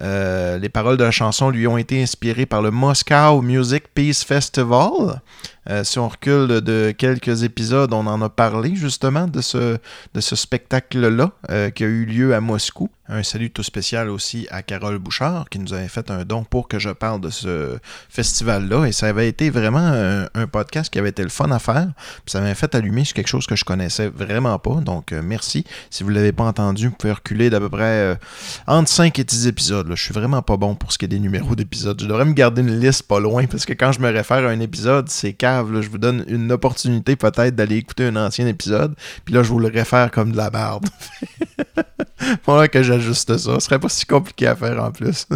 Euh, 0.01 0.59
les 0.59 0.71
paroles 0.71 0.97
de 0.97 1.05
la 1.05 1.11
chanson 1.11 1.51
lui 1.51 1.66
ont 1.66 1.77
été 1.77 2.03
inspirées 2.03 2.47
par 2.47 2.62
le 2.62 2.71
Moscow 2.71 3.42
Music 3.42 3.85
Peace 3.95 4.25
Festival, 4.27 5.21
Euh, 5.70 5.85
si 5.85 5.98
on 5.98 6.09
recule 6.09 6.61
de, 6.61 6.92
quelques 6.96 7.44
épisodes, 7.44 7.92
on 7.92 8.07
en 8.07 8.20
a 8.20 8.29
parlé 8.29 8.75
justement 8.75 9.29
de 9.29 9.40
ce, 9.40 9.79
spectacle-là 10.20 11.31
euh, 11.51 11.70
qui 11.70 11.85
a 11.85 11.87
eu 11.87 12.05
lieu 12.05 12.35
à 12.35 12.40
Moscou. 12.40 12.90
Un 13.09 13.22
salut 13.22 13.51
tout 13.51 13.62
spécial 13.62 14.09
aussi 14.09 14.46
à 14.51 14.62
Carole 14.62 14.98
Bouchard 14.98 15.51
qui 15.51 15.59
nous 15.59 15.75
avait 15.75 15.88
fait 15.88 16.11
un 16.11 16.25
don 16.25 16.44
pour 16.44 16.66
que 16.66 16.79
je 16.79 16.88
parle 16.88 17.20
de 17.20 17.31
ce 17.31 17.77
festival-là. 18.09 18.87
Et 18.87 18.92
ça 18.92 19.09
avait 19.09 19.29
été 19.29 19.51
vraiment 19.51 19.92
un, 20.35 20.46
podcast 20.46 20.90
qui 20.90 20.98
avait 20.98 21.11
été 21.11 21.22
le 21.22 21.29
fun 21.29 21.51
à 21.51 21.59
faire. 21.59 21.88
Ça 22.27 22.40
m'avait 22.40 22.55
fait 22.55 22.75
allumer 22.75 23.05
sur 23.05 23.14
quelque 23.14 23.29
chose 23.29 23.46
que 23.46 23.57
je 23.57 23.64
connaissais 23.64 24.09
vraiment 24.09 24.59
pas. 24.59 24.77
Donc 24.77 25.12
euh, 25.12 25.20
merci. 25.22 25.64
Si 25.90 26.05
vous 26.05 26.11
ne 26.11 26.14
l'avez 26.14 26.33
pas 26.33 26.44
entendu, 26.44 26.88
vous 26.88 26.94
pouvez 26.94 27.12
reculer 27.12 27.51
d'à 27.51 27.61
peu 27.61 27.68
près 27.68 28.18
entre 28.66 28.88
5 28.88 29.18
et 29.18 29.25
10 29.25 29.46
épisodes. 29.46 29.88
Là. 29.88 29.94
Je 29.94 30.03
suis 30.03 30.14
vraiment 30.14 30.42
pas 30.42 30.57
bon 30.57 30.75
pour 30.75 30.92
ce 30.92 30.98
qui 30.98 31.05
est 31.05 31.09
des 31.09 31.20
numéros 31.20 31.55
d'épisodes. 31.55 32.01
Je 32.01 32.07
devrais 32.07 32.25
me 32.25 32.33
garder 32.33 32.62
une 32.62 32.81
liste 32.81 33.03
pas 33.03 33.20
loin 33.20 33.46
parce 33.46 33.66
que 33.66 33.72
quand 33.72 33.92
je 33.92 34.01
me 34.01 34.11
réfère 34.11 34.38
à 34.38 34.51
un 34.51 34.61
épisode, 34.61 35.09
c'est 35.09 35.35
Je 35.61 35.88
vous 35.88 35.99
donne 35.99 36.25
une 36.29 36.51
opportunité 36.53 37.17
peut-être 37.17 37.55
d'aller 37.55 37.77
écouter 37.77 38.07
un 38.07 38.17
ancien 38.17 38.47
épisode. 38.47 38.95
Puis 39.25 39.35
là, 39.35 39.43
je 39.43 39.49
vous 39.49 39.59
le 39.59 39.69
réfère 39.69 40.11
comme 40.11 40.33
de 40.33 40.37
la 40.37 40.51
merde. 40.51 40.87
Faudra 42.43 42.69
que 42.69 42.83
j'ajuste 42.83 43.37
ça. 43.37 43.55
Ce 43.55 43.61
serait 43.61 43.79
pas 43.79 43.88
si 43.88 44.07
compliqué 44.07 44.47
à 44.47 44.57
faire 44.57 44.83
en 44.83 44.91
plus. 44.91 45.27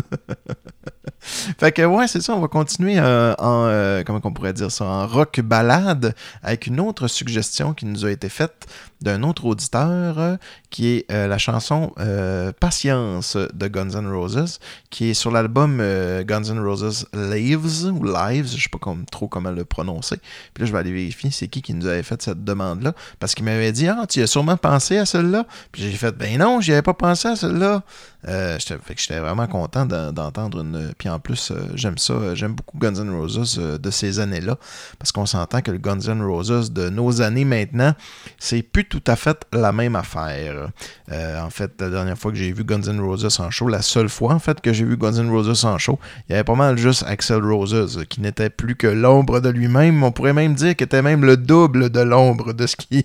fait 1.21 1.73
que 1.73 1.83
ouais, 1.83 2.07
c'est 2.07 2.23
ça. 2.23 2.35
On 2.35 2.41
va 2.41 2.49
continuer 2.49 2.99
euh, 2.99 3.35
en 3.39 3.67
euh, 3.67 4.03
comment 4.05 4.21
on 4.23 4.33
pourrait 4.33 4.53
dire 4.53 4.71
ça? 4.71 4.85
En 4.85 5.07
rock 5.07 5.41
balade 5.41 6.15
avec 6.43 6.67
une 6.67 6.81
autre 6.81 7.09
suggestion 7.09 7.75
qui 7.75 7.87
nous 7.87 8.05
a 8.05 8.11
été 8.11 8.29
faite 8.29 8.67
d'un 9.01 9.23
autre 9.23 9.45
auditeur 9.45 10.19
euh, 10.19 10.37
qui 10.77 10.89
est 10.89 11.11
euh, 11.11 11.27
la 11.27 11.39
chanson 11.39 11.95
euh, 12.01 12.53
Patience 12.61 13.39
de 13.55 13.67
Guns 13.67 13.89
N' 13.99 14.07
Roses 14.13 14.59
qui 14.91 15.09
est 15.09 15.15
sur 15.15 15.31
l'album 15.31 15.79
euh, 15.81 16.23
Guns 16.23 16.43
N' 16.53 16.59
Roses 16.63 17.07
Lives 17.15 17.87
ou 17.87 18.05
Lives, 18.05 18.49
je 18.55 18.63
sais 18.63 18.69
pas 18.71 18.79
trop 19.11 19.27
comment 19.27 19.51
le 19.53 19.65
prononcer. 19.65 20.19
Puis 20.53 20.61
là, 20.63 20.67
je 20.67 20.73
vais 20.73 20.79
aller 20.79 20.93
vérifier 20.93 21.31
c'est 21.31 21.49
qui 21.49 21.63
qui 21.63 21.73
nous 21.73 21.87
avait 21.87 22.03
fait 22.03 22.21
cette 22.21 22.45
demande-là 22.45 22.93
parce 23.19 23.35
qu'il 23.35 23.47
m'avait 23.47 23.73
dit 23.73 23.89
Ah, 23.89 24.05
tu 24.07 24.21
as 24.21 24.27
sûrement 24.27 24.59
pensé 24.59 24.99
à 24.99 25.07
celle-là. 25.07 25.47
Puis 25.73 25.81
j'ai 25.81 25.93
fait 25.93 26.13
Ben 26.15 26.37
non, 26.37 26.61
j'y 26.61 26.73
avais 26.73 26.83
pas 26.83 26.93
pensé 26.93 27.29
à 27.29 27.37
celle-là. 27.37 27.83
J'étais- 28.27 29.19
vraiment 29.21 29.47
content 29.47 29.87
d'en- 29.87 30.13
d'entendre 30.13 30.61
une. 30.61 30.93
Puis 30.99 31.09
en 31.09 31.19
plus, 31.21 31.53
j'aime 31.75 31.97
ça. 31.97 32.35
J'aime 32.35 32.53
beaucoup 32.53 32.77
Guns 32.77 32.97
N' 32.97 33.11
Roses 33.17 33.59
de 33.59 33.91
ces 33.91 34.19
années-là. 34.21 34.59
Parce 34.99 35.11
qu'on 35.13 35.25
s'entend 35.27 35.63
que 35.63 35.71
le 35.71 35.79
Guns 35.79 36.01
N' 36.09 36.21
Roses 36.23 36.71
de 36.71 36.91
nos 36.91 37.23
années 37.23 37.45
maintenant, 37.47 37.95
c'est 38.39 38.63
plus 38.63 38.85
tout 38.87 39.03
à 39.07 39.17
fait 39.17 39.47
la 39.55 39.73
même 39.73 39.97
affaire. 39.97 40.66
Euh, 41.13 41.41
en 41.41 41.51
fait, 41.51 41.73
la 41.81 41.91
dernière 41.91 42.19
fois 42.19 42.33
que 42.33 42.39
j'ai 42.39 42.53
vu 42.53 42.65
Guns 42.65 42.83
N' 42.83 43.01
Roses 43.01 43.41
en 43.41 43.51
show, 43.51 43.69
la 43.69 43.83
seule 43.83 44.09
fois 44.09 44.35
en 44.35 44.39
fait 44.39 44.61
que 44.61 44.73
j'ai 44.73 44.85
vu 44.85 44.97
Guns 44.97 45.13
N' 45.13 45.31
Roses 45.31 45.65
en 45.65 45.79
show, 45.79 45.99
il 46.29 46.33
y 46.33 46.35
avait 46.35 46.45
pas 46.45 46.55
mal 46.55 46.79
juste 46.79 47.05
Axel 47.07 47.43
Roses, 47.43 48.05
qui 48.09 48.21
n'était 48.21 48.51
plus 48.51 48.77
que 48.77 48.87
l'ombre 48.87 49.41
de 49.41 49.49
lui-même. 49.49 50.03
On 50.03 50.13
pourrait 50.13 50.33
même 50.33 50.55
dire 50.55 50.77
qu'il 50.77 50.85
était 50.85 51.03
même 51.03 51.25
le 51.25 51.37
double 51.37 51.91
de 51.91 52.01
l'ombre 52.01 52.53
de 52.53 52.67
ce 52.67 52.77
qui 52.77 53.05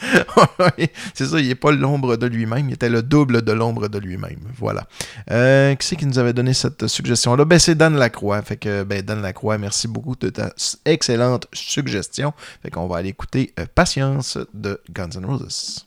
c'est 1.14 1.26
ça, 1.26 1.40
il 1.40 1.48
n'est 1.48 1.54
pas 1.54 1.72
l'ombre 1.72 2.16
de 2.16 2.26
lui-même, 2.26 2.68
il 2.68 2.74
était 2.74 2.88
le 2.88 3.02
double 3.02 3.42
de 3.42 3.52
l'ombre 3.52 3.88
de 3.88 3.98
lui-même. 3.98 4.40
Voilà. 4.56 4.86
Euh, 5.30 5.74
qui 5.74 5.86
c'est 5.86 5.96
qui 5.96 6.06
nous 6.06 6.18
avait 6.18 6.32
donné 6.32 6.54
cette 6.54 6.86
suggestion-là? 6.86 7.44
Ben, 7.44 7.58
c'est 7.58 7.74
Dan 7.74 7.96
Lacroix. 7.96 8.40
Fait 8.42 8.56
que, 8.56 8.82
ben, 8.82 9.02
Dan 9.02 9.22
Lacroix, 9.22 9.58
merci 9.58 9.88
beaucoup 9.88 10.16
de 10.16 10.30
ta 10.30 10.52
excellente 10.84 11.46
suggestion. 11.52 12.32
Fait 12.62 12.70
qu'on 12.70 12.86
va 12.86 12.98
aller 12.98 13.10
écouter 13.10 13.52
euh, 13.58 13.66
Patience 13.74 14.38
de 14.54 14.80
Guns 14.90 15.10
N' 15.10 15.26
Roses. 15.26 15.86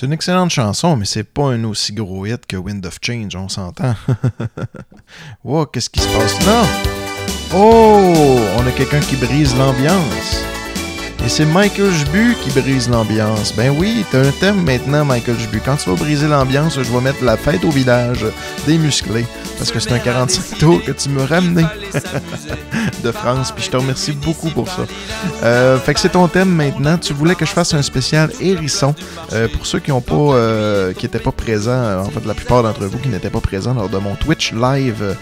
C'est 0.00 0.06
une 0.06 0.14
excellente 0.14 0.48
chanson, 0.48 0.96
mais 0.96 1.04
c'est 1.04 1.24
pas 1.24 1.50
un 1.52 1.62
aussi 1.64 1.92
gros 1.92 2.24
hit 2.24 2.46
que 2.46 2.56
Wind 2.56 2.86
of 2.86 2.96
Change, 3.02 3.36
on 3.36 3.50
s'entend. 3.50 3.94
wow, 5.44 5.66
qu'est-ce 5.66 5.90
qui 5.90 6.00
se 6.00 6.08
passe 6.16 6.46
là? 6.46 6.62
Oh, 7.54 8.38
on 8.56 8.66
a 8.66 8.70
quelqu'un 8.70 9.00
qui 9.00 9.16
brise 9.16 9.54
l'ambiance. 9.58 10.42
Et 11.22 11.28
c'est 11.28 11.44
Michael 11.44 11.90
Jbu 11.92 12.34
qui 12.42 12.50
brise 12.58 12.88
l'ambiance. 12.88 13.52
Ben 13.54 13.74
oui, 13.78 14.06
t'as 14.10 14.20
un 14.20 14.30
thème 14.30 14.64
maintenant, 14.64 15.04
Michael 15.04 15.38
Jbu. 15.38 15.60
Quand 15.62 15.76
tu 15.76 15.90
vas 15.90 15.96
briser 15.96 16.26
l'ambiance, 16.26 16.76
je 16.76 16.90
vais 16.90 17.00
mettre 17.00 17.22
la 17.22 17.36
fête 17.36 17.62
au 17.64 17.70
village 17.70 18.24
des 18.66 18.78
musclés. 18.78 19.26
Parce 19.58 19.70
que 19.70 19.78
c'est 19.78 19.92
un 19.92 19.98
45 19.98 20.58
tours 20.58 20.82
que 20.82 20.92
tu 20.92 21.10
m'as 21.10 21.26
ramené 21.26 21.66
de 23.04 23.12
France. 23.12 23.52
Puis 23.52 23.64
je 23.64 23.70
te 23.70 23.76
remercie 23.76 24.12
beaucoup 24.12 24.48
pour 24.48 24.68
ça. 24.68 24.86
Euh, 25.42 25.78
fait 25.78 25.92
que 25.92 26.00
c'est 26.00 26.08
ton 26.08 26.26
thème 26.28 26.48
maintenant. 26.48 26.96
Tu 26.96 27.12
voulais 27.12 27.34
que 27.34 27.44
je 27.44 27.50
fasse 27.50 27.74
un 27.74 27.82
spécial 27.82 28.30
hérisson. 28.40 28.94
Euh, 29.34 29.48
pour 29.48 29.66
ceux 29.66 29.80
qui 29.80 29.92
ont 29.92 30.00
pas, 30.00 30.14
euh, 30.14 30.94
qui 30.94 31.04
étaient 31.04 31.18
pas 31.18 31.32
présents, 31.32 32.00
en 32.00 32.08
fait 32.08 32.24
la 32.24 32.32
plupart 32.32 32.62
d'entre 32.62 32.86
vous 32.86 32.96
qui 32.96 33.10
n'étaient 33.10 33.28
pas 33.28 33.40
présents 33.40 33.74
lors 33.74 33.90
de 33.90 33.98
mon 33.98 34.14
Twitch 34.14 34.54
live 34.54 35.16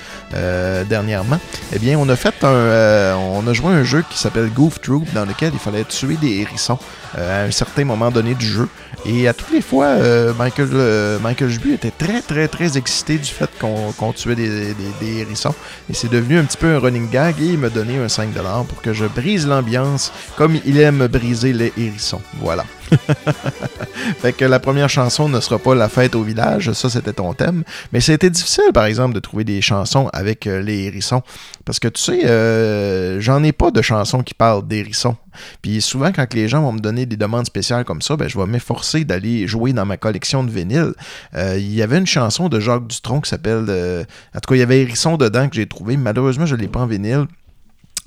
dernièrement, 0.88 1.40
eh 1.72 1.78
bien 1.78 1.98
on 1.98 2.08
a 2.08 2.14
fait 2.14 2.44
un, 2.44 3.16
on 3.16 3.44
a 3.46 3.52
joué 3.52 3.72
un 3.72 3.82
jeu 3.82 4.04
qui 4.08 4.18
s'appelle 4.18 4.50
Goof 4.54 4.80
Troop 4.80 5.04
dans 5.14 5.24
lequel 5.24 5.50
il 5.52 5.58
fallait 5.58 5.84
tuer 5.88 6.16
des 6.16 6.40
hérissons 6.40 6.79
euh, 7.16 7.44
à 7.44 7.48
un 7.48 7.51
certain 7.51 7.85
moment 7.85 8.11
donné 8.11 8.35
du 8.35 8.46
jeu. 8.46 8.68
Et 9.06 9.28
à 9.28 9.34
toutes 9.34 9.52
les 9.52 9.62
fois, 9.62 9.87
euh, 9.87 10.32
Michael, 10.34 10.68
euh, 10.72 11.18
Michael 11.20 11.48
Jbu 11.48 11.74
était 11.74 11.90
très, 11.90 12.20
très, 12.20 12.48
très 12.48 12.76
excité 12.76 13.16
du 13.18 13.28
fait 13.28 13.50
qu'on 13.58 14.12
tuait 14.12 14.34
des 14.34 15.18
hérissons. 15.18 15.54
Et 15.90 15.94
c'est 15.94 16.11
devenu 16.11 16.38
un 16.38 16.44
petit 16.44 16.56
peu 16.56 16.74
un 16.74 16.78
running 16.78 17.08
gag 17.08 17.40
et 17.40 17.46
il 17.46 17.58
m'a 17.58 17.70
donné 17.70 17.96
un 17.98 18.06
5$ 18.06 18.66
pour 18.66 18.82
que 18.82 18.92
je 18.92 19.06
brise 19.06 19.46
l'ambiance 19.46 20.12
comme 20.37 20.58
il 20.64 20.78
aime 20.78 21.06
briser 21.06 21.52
les 21.52 21.72
hérissons. 21.76 22.20
Voilà. 22.40 22.64
fait 24.20 24.32
que 24.32 24.44
la 24.44 24.58
première 24.58 24.88
chanson 24.88 25.28
ne 25.28 25.40
sera 25.40 25.58
pas 25.58 25.74
la 25.74 25.88
fête 25.88 26.14
au 26.14 26.22
village, 26.22 26.72
ça 26.72 26.88
c'était 26.88 27.12
ton 27.12 27.34
thème. 27.34 27.64
Mais 27.92 28.01
c'était 28.01 28.30
difficile, 28.30 28.72
par 28.72 28.86
exemple, 28.86 29.14
de 29.14 29.20
trouver 29.20 29.44
des 29.44 29.61
chansons 29.61 30.09
avec 30.12 30.46
euh, 30.46 30.61
les 30.61 30.84
hérissons. 30.84 31.22
Parce 31.64 31.78
que 31.78 31.88
tu 31.88 32.01
sais, 32.01 32.26
euh, 32.26 33.20
j'en 33.20 33.42
ai 33.42 33.53
pas 33.53 33.70
de 33.70 33.82
chansons 33.82 34.22
qui 34.22 34.34
parlent 34.34 34.66
d'hérissons. 34.66 35.16
Puis 35.62 35.80
souvent, 35.82 36.12
quand 36.12 36.32
les 36.34 36.49
gens 36.49 36.62
vont 36.62 36.72
me 36.72 36.80
donner 36.80 37.07
des 37.07 37.16
demandes 37.16 37.46
spéciales 37.46 37.84
comme 37.84 38.03
ça, 38.03 38.16
ben, 38.16 38.28
je 38.28 38.38
vais 38.38 38.46
m'efforcer 38.46 38.88
d'aller 38.97 39.47
jouer 39.47 39.72
dans 39.72 39.84
ma 39.86 39.97
collection 39.97 40.45
de 40.45 40.51
vinyles. 40.51 40.95
Euh, 41.34 41.57
Il 41.59 41.74
y 41.74 41.82
avait 41.82 41.99
une 41.99 42.07
chanson 42.07 42.49
de 42.49 42.61
Jacques 42.61 42.86
Dutronc 42.86 43.20
qui 43.22 43.30
s'appelle. 43.30 43.66
euh, 43.68 44.05
en 44.34 44.41
tout 44.41 44.49
cas, 44.49 44.55
il 44.57 44.61
y 44.61 44.62
avait 44.62 44.80
Hérisson 44.80 45.16
dedans 45.16 45.49
que 45.49 45.57
j'ai 45.57 45.66
trouvé. 45.66 45.97
Malheureusement, 45.97 46.47
je 46.47 46.55
ne 46.57 46.61
l'ai 46.61 46.68
pas 46.68 46.80
en 46.80 46.86
vinyle. 46.86 47.26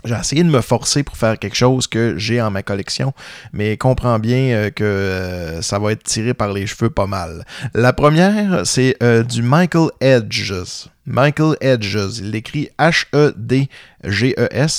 J'ai 0.03 0.15
essayé 0.15 0.43
de 0.43 0.49
me 0.49 0.61
forcer 0.61 1.03
pour 1.03 1.15
faire 1.15 1.37
quelque 1.37 1.55
chose 1.55 1.85
que 1.85 2.17
j'ai 2.17 2.41
en 2.41 2.49
ma 2.49 2.63
collection, 2.63 3.13
mais 3.53 3.77
comprends 3.77 4.17
bien 4.17 4.51
euh, 4.55 4.71
que 4.71 4.83
euh, 4.83 5.61
ça 5.61 5.77
va 5.77 5.91
être 5.91 6.01
tiré 6.03 6.33
par 6.33 6.51
les 6.53 6.65
cheveux 6.65 6.89
pas 6.89 7.05
mal. 7.05 7.45
La 7.75 7.93
première, 7.93 8.65
c'est 8.65 8.97
du 9.29 9.43
Michael 9.43 9.89
Edges. 10.01 10.89
Michael 11.05 11.55
Edges. 11.61 12.17
Il 12.19 12.31
l'écrit 12.31 12.69
H-E-D-G-E-S, 12.79 13.65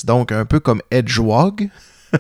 donc 0.07 0.33
un 0.33 0.45
peu 0.45 0.59
comme 0.59 0.83
Edgewog. 0.91 1.69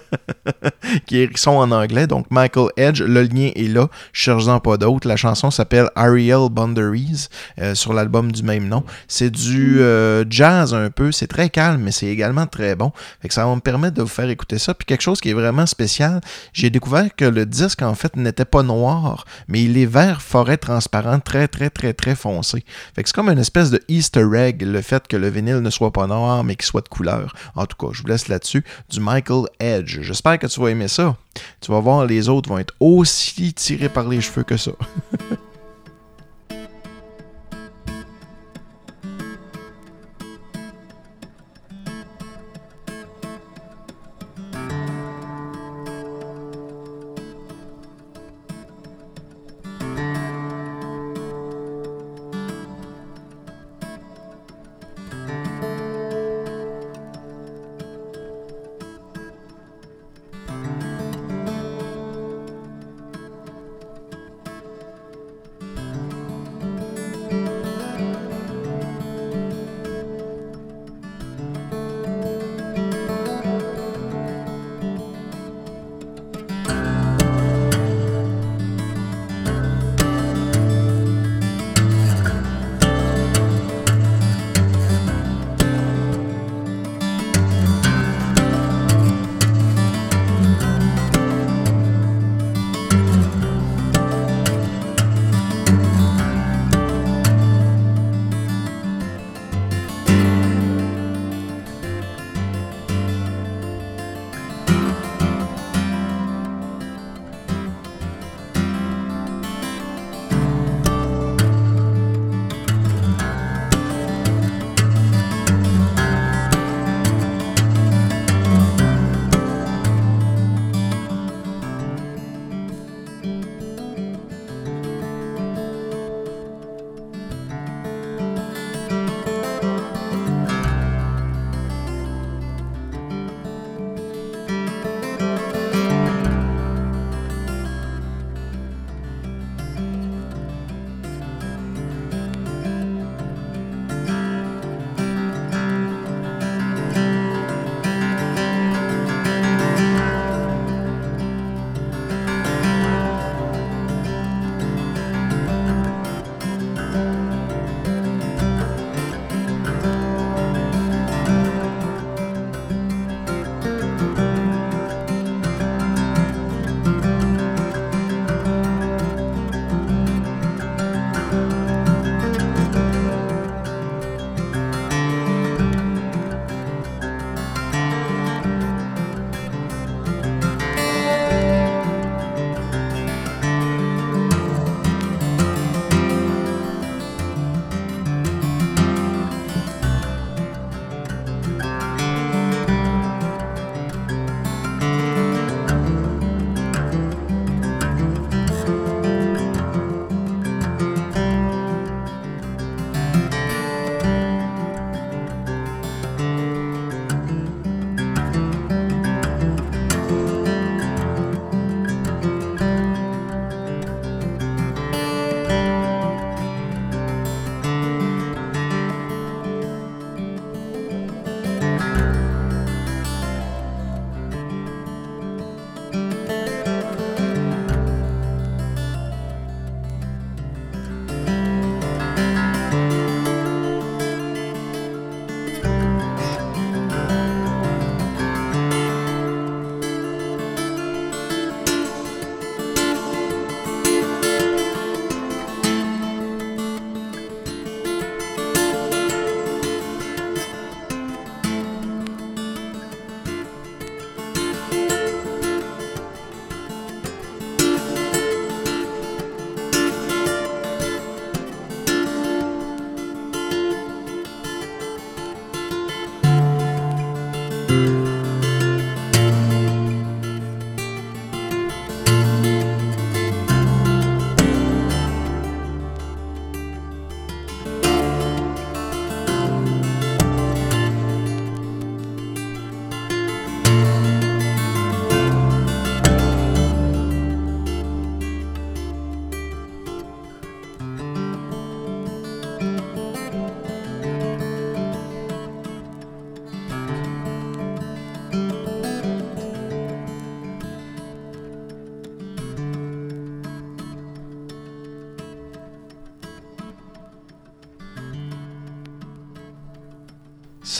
qui 1.06 1.18
hérisson 1.18 1.52
en 1.52 1.70
anglais. 1.70 2.06
Donc, 2.06 2.26
Michael 2.30 2.68
Edge, 2.76 3.02
le 3.02 3.22
lien 3.22 3.50
est 3.54 3.68
là. 3.68 3.88
Cherche-en 4.12 4.60
pas 4.60 4.76
d'autres. 4.76 5.08
La 5.08 5.16
chanson 5.16 5.50
s'appelle 5.50 5.90
Ariel 5.94 6.48
Boundaries 6.50 7.28
euh, 7.60 7.74
sur 7.74 7.92
l'album 7.92 8.32
du 8.32 8.42
même 8.42 8.68
nom. 8.68 8.84
C'est 9.08 9.30
du 9.30 9.80
euh, 9.80 10.24
jazz 10.28 10.74
un 10.74 10.90
peu. 10.90 11.12
C'est 11.12 11.26
très 11.26 11.50
calme, 11.50 11.82
mais 11.82 11.92
c'est 11.92 12.06
également 12.06 12.46
très 12.46 12.74
bon. 12.74 12.92
Ça 13.28 13.46
va 13.46 13.54
me 13.54 13.60
permettre 13.60 13.94
de 13.94 14.02
vous 14.02 14.08
faire 14.08 14.28
écouter 14.28 14.58
ça. 14.58 14.74
Puis 14.74 14.84
quelque 14.84 15.00
chose 15.00 15.20
qui 15.20 15.30
est 15.30 15.34
vraiment 15.34 15.66
spécial, 15.66 16.20
j'ai 16.52 16.70
découvert 16.70 17.14
que 17.16 17.24
le 17.24 17.46
disque, 17.46 17.82
en 17.82 17.94
fait, 17.94 18.16
n'était 18.16 18.44
pas 18.44 18.62
noir, 18.62 19.24
mais 19.48 19.62
il 19.62 19.78
est 19.78 19.86
vert 19.86 20.20
forêt 20.20 20.56
transparent, 20.56 21.20
très, 21.20 21.48
très, 21.48 21.70
très, 21.70 21.92
très 21.92 22.14
foncé. 22.14 22.64
Fait 22.94 23.02
c'est 23.06 23.14
comme 23.14 23.28
une 23.28 23.38
espèce 23.38 23.70
de 23.70 23.80
Easter 23.88 24.26
egg, 24.34 24.62
le 24.62 24.82
fait 24.82 25.06
que 25.08 25.16
le 25.16 25.28
vinyle 25.28 25.60
ne 25.60 25.70
soit 25.70 25.92
pas 25.92 26.06
noir, 26.06 26.44
mais 26.44 26.56
qu'il 26.56 26.64
soit 26.64 26.82
de 26.82 26.88
couleur. 26.88 27.34
En 27.54 27.66
tout 27.66 27.76
cas, 27.76 27.92
je 27.92 28.02
vous 28.02 28.08
laisse 28.08 28.28
là-dessus. 28.28 28.64
Du 28.90 29.00
Michael 29.00 29.46
J'espère 29.86 30.38
que 30.38 30.46
tu 30.46 30.60
vas 30.60 30.70
aimer 30.70 30.88
ça. 30.88 31.16
Tu 31.60 31.70
vas 31.70 31.80
voir, 31.80 32.06
les 32.06 32.28
autres 32.28 32.48
vont 32.48 32.58
être 32.58 32.74
aussi 32.80 33.52
tirés 33.54 33.88
par 33.88 34.08
les 34.08 34.20
cheveux 34.20 34.44
que 34.44 34.56
ça. 34.56 34.72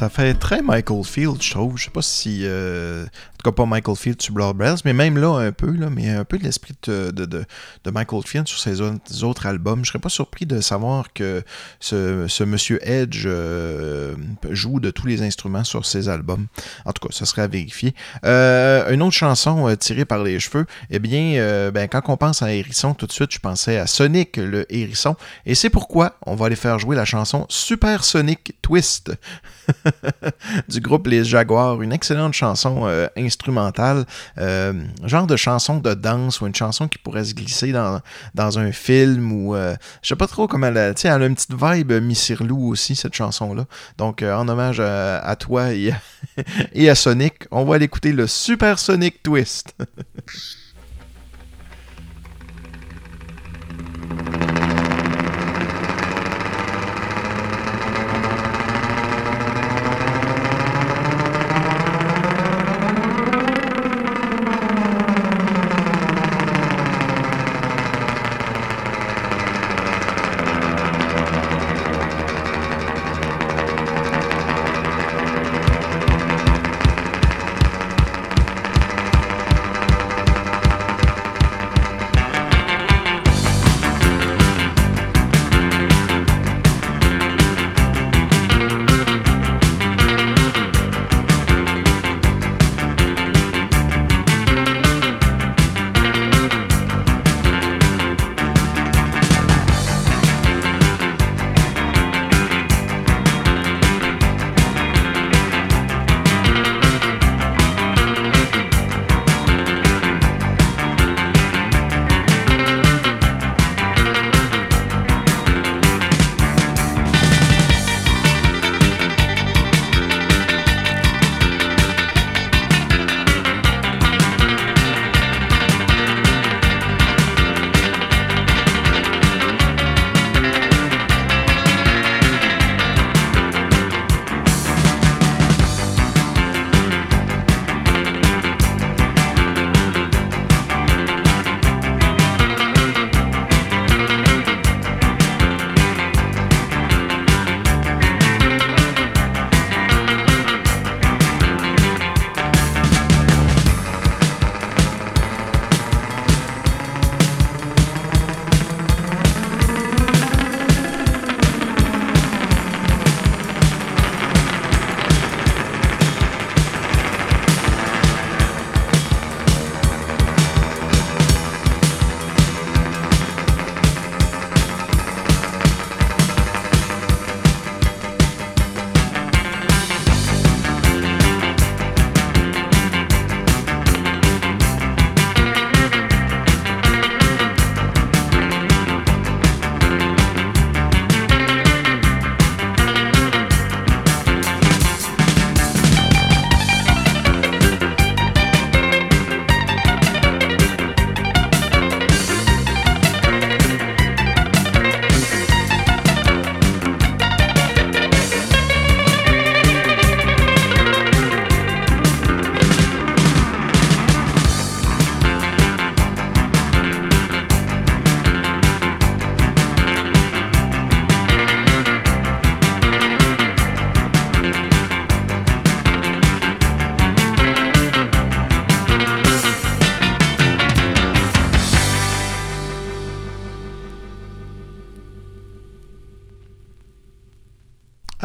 Ça 0.02 0.08
fait 0.08 0.34
très 0.34 0.62
Michael 0.62 1.04
Field, 1.04 1.40
je 1.40 1.52
trouve. 1.52 1.78
Je 1.78 1.84
sais 1.84 1.90
pas 1.90 2.02
si. 2.02 2.40
euh, 2.42 3.04
en 3.04 3.06
tout 3.38 3.50
cas, 3.50 3.52
pas 3.52 3.66
Michael 3.66 3.94
Field 3.96 4.20
sur 4.20 4.34
Blood 4.34 4.56
Bells, 4.56 4.78
mais 4.84 4.92
même 4.92 5.16
là, 5.16 5.36
un 5.36 5.52
peu, 5.52 5.70
là, 5.70 5.90
mais 5.90 6.08
un 6.08 6.24
peu 6.24 6.38
de 6.38 6.42
l'esprit 6.42 6.74
de, 6.88 7.12
de, 7.12 7.24
de- 7.24 7.44
Michael 7.92 8.22
Field 8.26 8.48
sur 8.48 8.58
ses 8.58 8.80
autres 9.22 9.46
albums. 9.46 9.84
Je 9.84 9.90
serais 9.90 10.00
pas 10.00 10.08
surpris 10.08 10.44
de 10.44 10.60
savoir 10.60 11.12
que 11.12 11.44
ce, 11.78 12.26
ce 12.26 12.42
monsieur 12.42 12.80
Edge 12.82 13.22
euh, 13.26 14.16
joue 14.50 14.80
de 14.80 14.90
tous 14.90 15.06
les 15.06 15.22
instruments 15.22 15.62
sur 15.62 15.86
ses 15.86 16.08
albums. 16.08 16.48
En 16.84 16.92
tout 16.92 17.06
cas, 17.06 17.14
ça 17.14 17.24
serait 17.24 17.42
à 17.42 17.46
vérifier. 17.48 17.94
Euh, 18.24 18.92
une 18.92 19.02
autre 19.02 19.14
chanson 19.14 19.72
tirée 19.76 20.04
par 20.04 20.24
les 20.24 20.40
cheveux, 20.40 20.66
eh 20.90 20.98
bien, 20.98 21.70
ben, 21.70 21.86
quand 21.86 22.02
on 22.08 22.16
pense 22.16 22.42
à 22.42 22.52
Hérisson, 22.52 22.94
tout 22.94 23.06
de 23.06 23.12
suite, 23.12 23.32
je 23.32 23.38
pensais 23.38 23.76
à 23.78 23.86
Sonic 23.86 24.36
le 24.36 24.66
Hérisson. 24.68 25.14
Et 25.46 25.54
c'est 25.54 25.70
pourquoi 25.70 26.16
on 26.26 26.34
va 26.34 26.46
aller 26.46 26.56
faire 26.56 26.80
jouer 26.80 26.96
la 26.96 27.04
chanson 27.04 27.46
Super 27.48 28.02
Sonic 28.02 28.54
Twist 28.62 29.12
du 30.68 30.80
groupe 30.80 31.06
Les 31.06 31.24
Jaguars. 31.24 31.82
Une 31.82 31.92
excellente 31.92 32.34
chanson 32.34 32.82
euh, 32.86 33.06
instrumentale, 33.16 34.04
euh, 34.38 34.72
genre 35.04 35.26
de 35.26 35.36
chanson 35.36 35.78
de 35.78 35.94
danse 35.94 36.40
ou 36.40 36.46
une 36.46 36.54
chanson 36.54 36.88
qui 36.88 36.98
pourrait 36.98 37.24
se 37.24 37.34
glisser 37.34 37.72
dans, 37.72 38.00
un 38.58 38.72
film 38.72 39.32
ou 39.32 39.54
euh, 39.54 39.74
je 40.02 40.08
sais 40.08 40.16
pas 40.16 40.26
trop 40.26 40.46
comment 40.46 40.66
elle 40.66 40.94
elle 41.04 41.22
a 41.22 41.26
une 41.26 41.34
petite 41.34 41.54
vibe 41.54 41.92
Missirlou 41.92 42.68
aussi, 42.68 42.94
cette 42.96 43.14
chanson-là. 43.14 43.66
Donc, 43.98 44.22
euh, 44.22 44.34
en 44.34 44.48
hommage 44.48 44.80
à, 44.80 45.36
toi 45.36 45.72
et 45.72 45.92
à, 45.92 46.00
et 46.72 46.90
à 46.90 46.94
Sonic, 46.94 47.46
on 47.50 47.64
va 47.64 47.76
aller 47.76 47.86
écouter 47.86 48.12
le 48.12 48.26
Super 48.26 48.78
Sonic 48.78 49.22
Twist. 49.22 49.74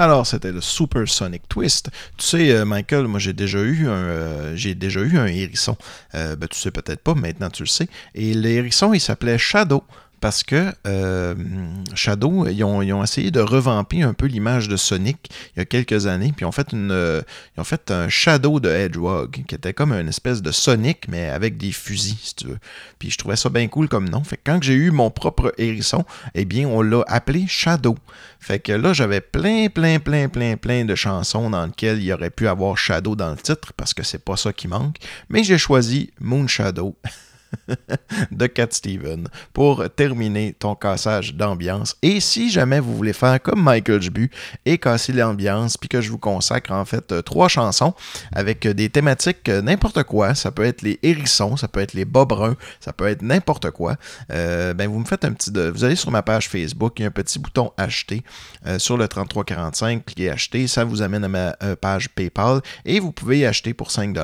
Alors, 0.07 0.25
c'était 0.25 0.53
le 0.53 0.61
Super 0.61 1.05
Sonic 1.05 1.49
Twist. 1.49 1.89
Tu 2.15 2.25
sais, 2.25 2.51
euh, 2.51 2.63
Michael, 2.63 3.07
moi 3.07 3.19
j'ai 3.19 3.33
déjà 3.33 3.59
eu 3.59 3.89
un, 3.89 3.91
euh, 3.91 4.55
j'ai 4.55 4.73
déjà 4.73 5.01
eu 5.01 5.17
un 5.17 5.25
hérisson. 5.25 5.75
Euh, 6.15 6.37
ben, 6.37 6.47
tu 6.47 6.57
sais 6.57 6.71
peut-être 6.71 7.01
pas, 7.01 7.13
maintenant 7.13 7.49
tu 7.49 7.63
le 7.63 7.67
sais. 7.67 7.89
Et 8.15 8.33
le 8.33 8.47
hérisson, 8.47 8.93
il 8.93 9.01
s'appelait 9.01 9.37
Shadow. 9.37 9.83
Parce 10.19 10.43
que 10.43 10.73
euh, 10.87 11.35
Shadow, 11.93 12.47
ils 12.47 12.63
ont, 12.63 13.03
essayé 13.03 13.31
de 13.31 13.39
revamper 13.39 14.01
un 14.01 14.13
peu 14.13 14.25
l'image 14.25 14.67
de 14.67 14.75
Sonic 14.75 15.29
il 15.55 15.59
y 15.59 15.61
a 15.61 15.65
quelques 15.65 16.07
années, 16.07 16.33
puis 16.35 16.43
ils 16.43 16.47
ont 16.47 16.51
fait, 16.51 16.73
euh, 16.73 17.21
ils 17.55 17.61
ont 17.61 17.63
fait 17.63 17.91
un 17.91 18.09
Shadow 18.09 18.59
de 18.59 18.69
Hedgehog, 18.69 19.43
qui 19.47 19.55
était 19.55 19.73
comme 19.73 19.91
une 19.93 20.07
espèce 20.07 20.41
de 20.41 20.51
Sonic, 20.51 21.07
mais 21.07 21.29
avec 21.29 21.57
des 21.57 21.71
fusils, 21.71 22.17
si 22.21 22.35
tu 22.35 22.47
veux. 22.47 22.57
Puis 22.99 23.11
je 23.11 23.17
trouvais 23.17 23.35
ça 23.35 23.49
bien 23.49 23.67
cool 23.67 23.87
comme 23.87 24.09
nom. 24.09 24.23
Fait 24.23 24.37
que 24.37 24.41
quand 24.45 24.61
j'ai 24.63 24.73
eu 24.73 24.91
mon 24.91 25.11
propre 25.11 25.53
hérisson, 25.57 26.03
eh 26.33 26.45
bien, 26.45 26.67
on 26.67 26.81
l'a 26.81 27.03
appelé 27.07 27.45
Shadow. 27.47 27.95
Fait 28.39 28.59
que 28.59 28.71
là, 28.71 28.93
j'avais 28.93 29.21
plein, 29.21 29.67
plein, 29.69 29.99
plein, 29.99 30.29
plein, 30.29 30.57
plein 30.57 30.85
de 30.85 30.95
chansons 30.95 31.49
dans 31.49 31.65
lesquelles 31.65 32.01
il 32.01 32.11
aurait 32.11 32.31
pu 32.31 32.47
avoir 32.47 32.77
Shadow 32.77 33.15
dans 33.15 33.29
le 33.29 33.37
titre, 33.37 33.73
parce 33.77 33.93
que 33.93 34.03
c'est 34.03 34.23
pas 34.23 34.37
ça 34.37 34.51
qui 34.51 34.67
manque. 34.67 34.97
Mais 35.29 35.43
j'ai 35.43 35.57
choisi 35.57 36.11
Moon 36.19 36.47
Shadow. 36.47 36.95
de 38.31 38.47
Cat 38.47 38.67
Steven 38.71 39.27
pour 39.53 39.89
terminer 39.89 40.55
ton 40.57 40.75
cassage 40.75 41.35
d'ambiance. 41.35 41.95
Et 42.01 42.19
si 42.19 42.49
jamais 42.49 42.79
vous 42.79 42.95
voulez 42.95 43.13
faire 43.13 43.41
comme 43.41 43.61
Michael 43.61 44.01
Jbu 44.01 44.31
et 44.65 44.77
casser 44.77 45.13
l'ambiance, 45.13 45.77
puis 45.77 45.89
que 45.89 46.01
je 46.01 46.09
vous 46.09 46.17
consacre 46.17 46.71
en 46.71 46.85
fait 46.85 47.11
euh, 47.11 47.21
trois 47.21 47.47
chansons 47.47 47.93
avec 48.31 48.65
euh, 48.65 48.73
des 48.73 48.89
thématiques 48.89 49.49
euh, 49.49 49.61
n'importe 49.61 50.03
quoi, 50.03 50.35
ça 50.35 50.51
peut 50.51 50.63
être 50.63 50.81
les 50.81 50.99
hérissons, 51.03 51.57
ça 51.57 51.67
peut 51.67 51.79
être 51.79 51.93
les 51.93 52.05
bas 52.05 52.25
bruns, 52.25 52.55
ça 52.79 52.93
peut 52.93 53.07
être 53.07 53.21
n'importe 53.21 53.71
quoi, 53.71 53.95
ben 54.29 54.87
vous 54.87 54.99
me 54.99 55.05
faites 55.05 55.25
un 55.25 55.33
petit... 55.33 55.51
De... 55.51 55.69
Vous 55.69 55.83
allez 55.83 55.95
sur 55.95 56.11
ma 56.11 56.21
page 56.21 56.49
Facebook, 56.49 56.93
il 56.97 57.03
y 57.03 57.05
a 57.05 57.07
un 57.07 57.11
petit 57.11 57.39
bouton 57.39 57.71
acheter 57.77 58.23
sur 58.77 58.97
le 58.97 59.07
3345, 59.07 60.05
cliquez 60.05 60.29
acheter, 60.29 60.67
ça 60.67 60.83
vous 60.83 61.01
amène 61.01 61.23
à 61.23 61.27
ma 61.27 61.51
page 61.75 62.09
PayPal 62.09 62.61
et 62.85 62.99
vous 62.99 63.11
pouvez 63.11 63.45
acheter 63.45 63.73
pour 63.73 63.89
5$ 63.89 64.17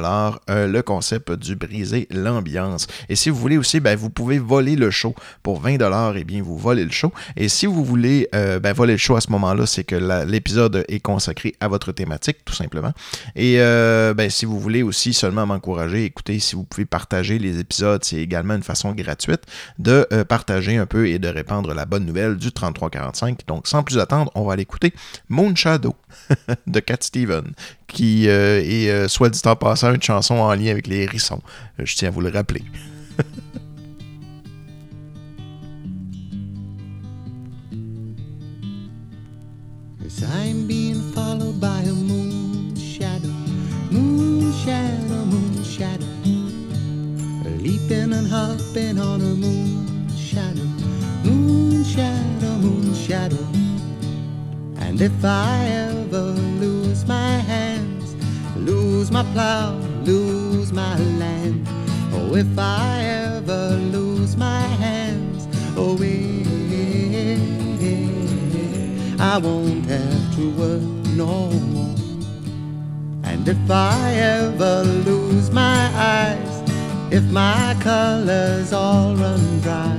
euh, 0.50 0.68
le 0.68 0.82
concept 0.82 1.32
du 1.32 1.56
briser 1.56 2.08
l'ambiance. 2.12 2.88
Et 3.14 3.16
si 3.16 3.30
vous 3.30 3.38
voulez 3.38 3.58
aussi, 3.58 3.80
ben, 3.80 3.96
vous 3.96 4.10
pouvez 4.10 4.40
voler 4.40 4.76
le 4.76 4.90
show 4.90 5.14
pour 5.44 5.62
20$, 5.62 6.18
et 6.18 6.24
bien 6.24 6.42
vous 6.42 6.58
volez 6.58 6.84
le 6.84 6.90
show. 6.90 7.14
Et 7.38 7.48
si 7.48 7.68
vous 7.68 7.86
voulez 7.86 8.28
euh, 8.34 8.60
ben, 8.60 8.74
voler 8.74 8.94
le 8.94 8.98
show 8.98 9.16
à 9.16 9.22
ce 9.22 9.32
moment-là, 9.34 9.68
c'est 9.68 9.84
que 9.84 10.26
l'épisode 10.26 10.84
est 10.88 11.00
consacré 11.00 11.54
à 11.60 11.68
votre 11.68 11.92
thématique, 11.92 12.38
tout 12.44 12.56
simplement. 12.56 12.92
Et 13.36 13.58
euh, 13.60 14.16
ben, 14.16 14.32
si 14.32 14.46
vous 14.46 14.60
voulez 14.60 14.82
aussi 14.82 15.14
seulement 15.14 15.46
m'encourager, 15.46 16.06
écoutez, 16.06 16.40
si 16.40 16.56
vous 16.56 16.64
pouvez 16.64 16.86
partager 16.86 17.38
les 17.38 17.60
épisodes, 17.60 18.04
c'est 18.04 18.16
également 18.16 18.56
une 18.56 18.64
façon 18.64 18.94
gratuite 18.94 19.44
de 19.78 20.08
euh, 20.12 20.24
partager 20.24 20.78
un 20.78 20.88
peu 20.88 21.08
et 21.08 21.20
de 21.20 21.28
répandre 21.28 21.72
la 21.76 21.86
bonne 21.86 22.08
nouvelle 22.08 22.38
du 22.38 22.52
3345. 22.52 23.42
Donc, 23.46 23.68
sans 23.68 23.84
plus 23.84 24.00
attendre, 24.00 24.32
on 24.34 24.44
va 24.44 24.54
aller 24.54 24.64
écouter 24.64 24.92
Moon 25.30 25.54
Shadow 25.54 25.94
de 26.66 26.80
Cat 26.80 26.98
Steven, 27.02 27.52
qui 27.86 28.26
est, 28.26 29.08
soit 29.08 29.30
dit 29.30 29.42
en 29.46 29.56
passant, 29.56 29.94
une 29.94 30.02
chanson 30.02 30.34
en 30.34 30.56
lien 30.56 30.72
avec 30.72 30.88
les 30.88 31.02
hérissons. 31.02 31.44
Je 31.78 31.96
tiens 31.96 32.08
à 32.08 32.12
vous 32.12 32.22
le 32.22 32.30
rappeler. 32.30 32.64
I'm 40.22 40.68
being 40.68 41.02
followed 41.14 41.60
by 41.60 41.80
a 41.80 41.94
moon 41.94 42.76
shadow, 42.76 43.34
moon 43.90 44.54
shadow, 44.64 45.26
moon 45.26 45.64
shadow, 45.64 46.06
leaping 47.58 48.14
and 48.14 48.28
hopping 48.28 49.00
on 49.00 49.22
a 49.22 49.34
moon 49.34 50.08
shadow, 50.16 50.68
moon 51.24 51.84
shadow, 51.84 52.54
moon 52.58 52.94
shadow. 52.94 53.44
And 54.78 55.02
if 55.02 55.26
I 55.26 55.66
ever 55.90 56.34
lose 56.62 57.08
my 57.08 57.38
hands, 57.38 58.16
lose 58.56 59.10
my 59.10 59.24
plow, 59.34 59.76
lose 60.04 60.72
my 60.72 60.98
land, 61.18 61.68
oh, 62.14 62.36
if 62.36 62.60
I 62.60 63.04
ever 63.04 63.78
lose 63.92 64.38
my 64.38 64.62
hands, 64.62 65.48
oh, 65.76 65.98
eh, 66.04 66.53
I 69.24 69.38
won't 69.38 69.86
have 69.86 70.36
to 70.36 70.50
work 70.52 70.82
no 71.16 71.50
more. 71.74 71.96
And 73.24 73.48
if 73.48 73.72
I 73.72 74.16
ever 74.16 74.84
lose 74.84 75.50
my 75.50 75.90
eyes, 75.96 76.62
if 77.10 77.24
my 77.32 77.74
colors 77.80 78.74
all 78.74 79.16
run 79.16 79.62
dry, 79.62 79.98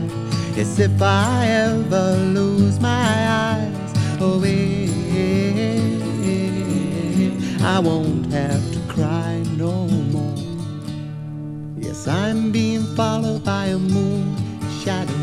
yes, 0.54 0.78
if 0.78 1.00
I 1.00 1.46
ever 1.46 2.16
lose 2.38 2.78
my 2.80 3.12
eyes, 3.46 3.94
oh, 4.20 4.42
eh, 4.44 4.90
I 7.64 7.78
won't 7.78 8.30
have 8.30 8.72
to 8.74 8.80
cry 8.92 9.42
no 9.56 9.86
more. 10.12 10.36
Yes, 11.78 12.06
I'm 12.06 12.52
being 12.52 12.84
followed 12.94 13.42
by 13.42 13.68
a 13.68 13.78
moon 13.78 14.36
shadow, 14.82 15.16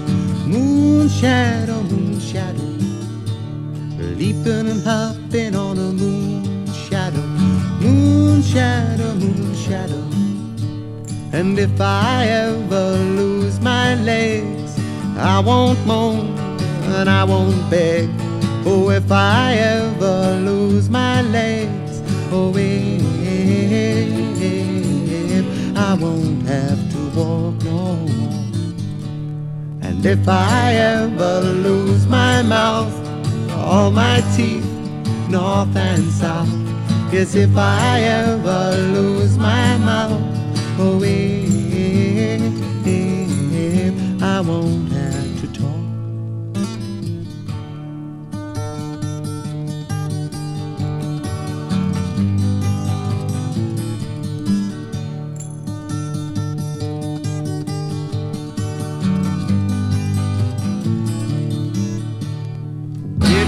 moon 0.48 1.08
shadow, 1.08 1.84
moon 1.84 2.20
shadow 2.20 2.71
leaping 4.22 4.68
and 4.70 4.84
hopping 4.84 5.56
on 5.56 5.76
a 5.80 5.92
moon 6.02 6.68
shadow, 6.72 7.26
moon 7.82 8.40
shadow, 8.44 9.16
moon 9.16 9.56
shadow. 9.56 10.04
And 11.34 11.58
if 11.58 11.82
I 11.82 12.28
ever 12.28 12.92
lose 13.20 13.60
my 13.60 13.96
legs, 13.96 14.78
I 15.18 15.40
won't 15.40 15.84
moan 15.88 16.38
and 16.98 17.10
I 17.10 17.24
won't 17.24 17.68
beg. 17.72 18.10
Oh, 18.64 18.92
if 18.92 19.12
I 19.12 19.56
ever 19.56 20.40
lose 20.50 20.88
my 20.88 21.24
legs, 21.24 22.04
oh, 22.32 22.54
if 22.56 22.98
I 25.76 25.96
won't 25.96 26.44
have 26.44 26.82
to 26.94 27.02
walk 27.18 27.56
no 27.64 27.96
more. 28.18 28.44
And 29.82 30.06
if 30.06 30.28
I 30.28 30.76
ever 30.76 31.42
lose 31.42 32.06
my 32.06 32.44
mouth, 32.44 33.01
all 33.62 33.92
my 33.92 34.22
teeth, 34.36 34.66
north 35.30 35.76
and 35.76 36.04
south. 36.12 36.50
Yes, 37.12 37.36
if 37.36 37.56
I 37.56 38.02
ever 38.02 38.76
lose 38.94 39.38
my 39.38 39.78
mouth, 39.78 40.22
oh, 40.80 41.02
if 42.86 44.24
I 44.24 44.42
won't 44.42 44.81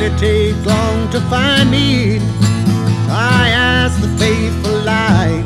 it 0.03 0.17
take 0.19 0.65
long 0.65 1.09
to 1.11 1.19
find 1.31 1.71
me? 1.71 2.19
I 3.09 3.49
asked 3.55 4.01
the 4.01 4.09
faithful 4.19 4.79
light. 4.83 5.45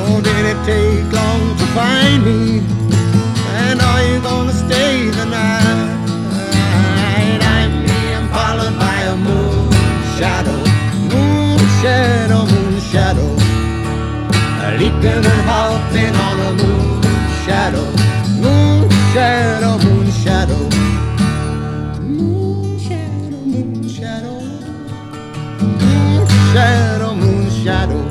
Oh, 0.00 0.20
did 0.20 0.44
it 0.52 0.60
take 0.68 1.10
long 1.10 1.56
to 1.60 1.66
find 1.78 2.20
me? 2.28 2.60
And 3.62 3.80
are 3.80 4.02
you 4.04 4.20
gonna 4.20 4.52
stay 4.52 5.08
the 5.18 5.24
night? 5.24 5.90
I'm 7.56 7.72
being 7.88 8.26
followed 8.34 8.76
by 8.78 8.98
a 9.14 9.16
moon 9.16 9.72
shadow, 10.18 10.60
moon 11.12 11.58
shadow, 11.80 12.44
moon 12.52 12.80
shadow. 12.92 13.30
Leaping 14.80 15.24
and 15.32 15.42
hopping 15.50 16.14
on 16.26 16.36
a 16.48 16.52
moon 16.60 17.02
shadow, 17.44 17.86
moon 18.42 18.90
shadow, 19.12 19.72
moon 19.72 19.80
shadow. 19.80 19.89
Shadow, 26.52 27.14
moon 27.14 27.48
shadow. 27.64 28.08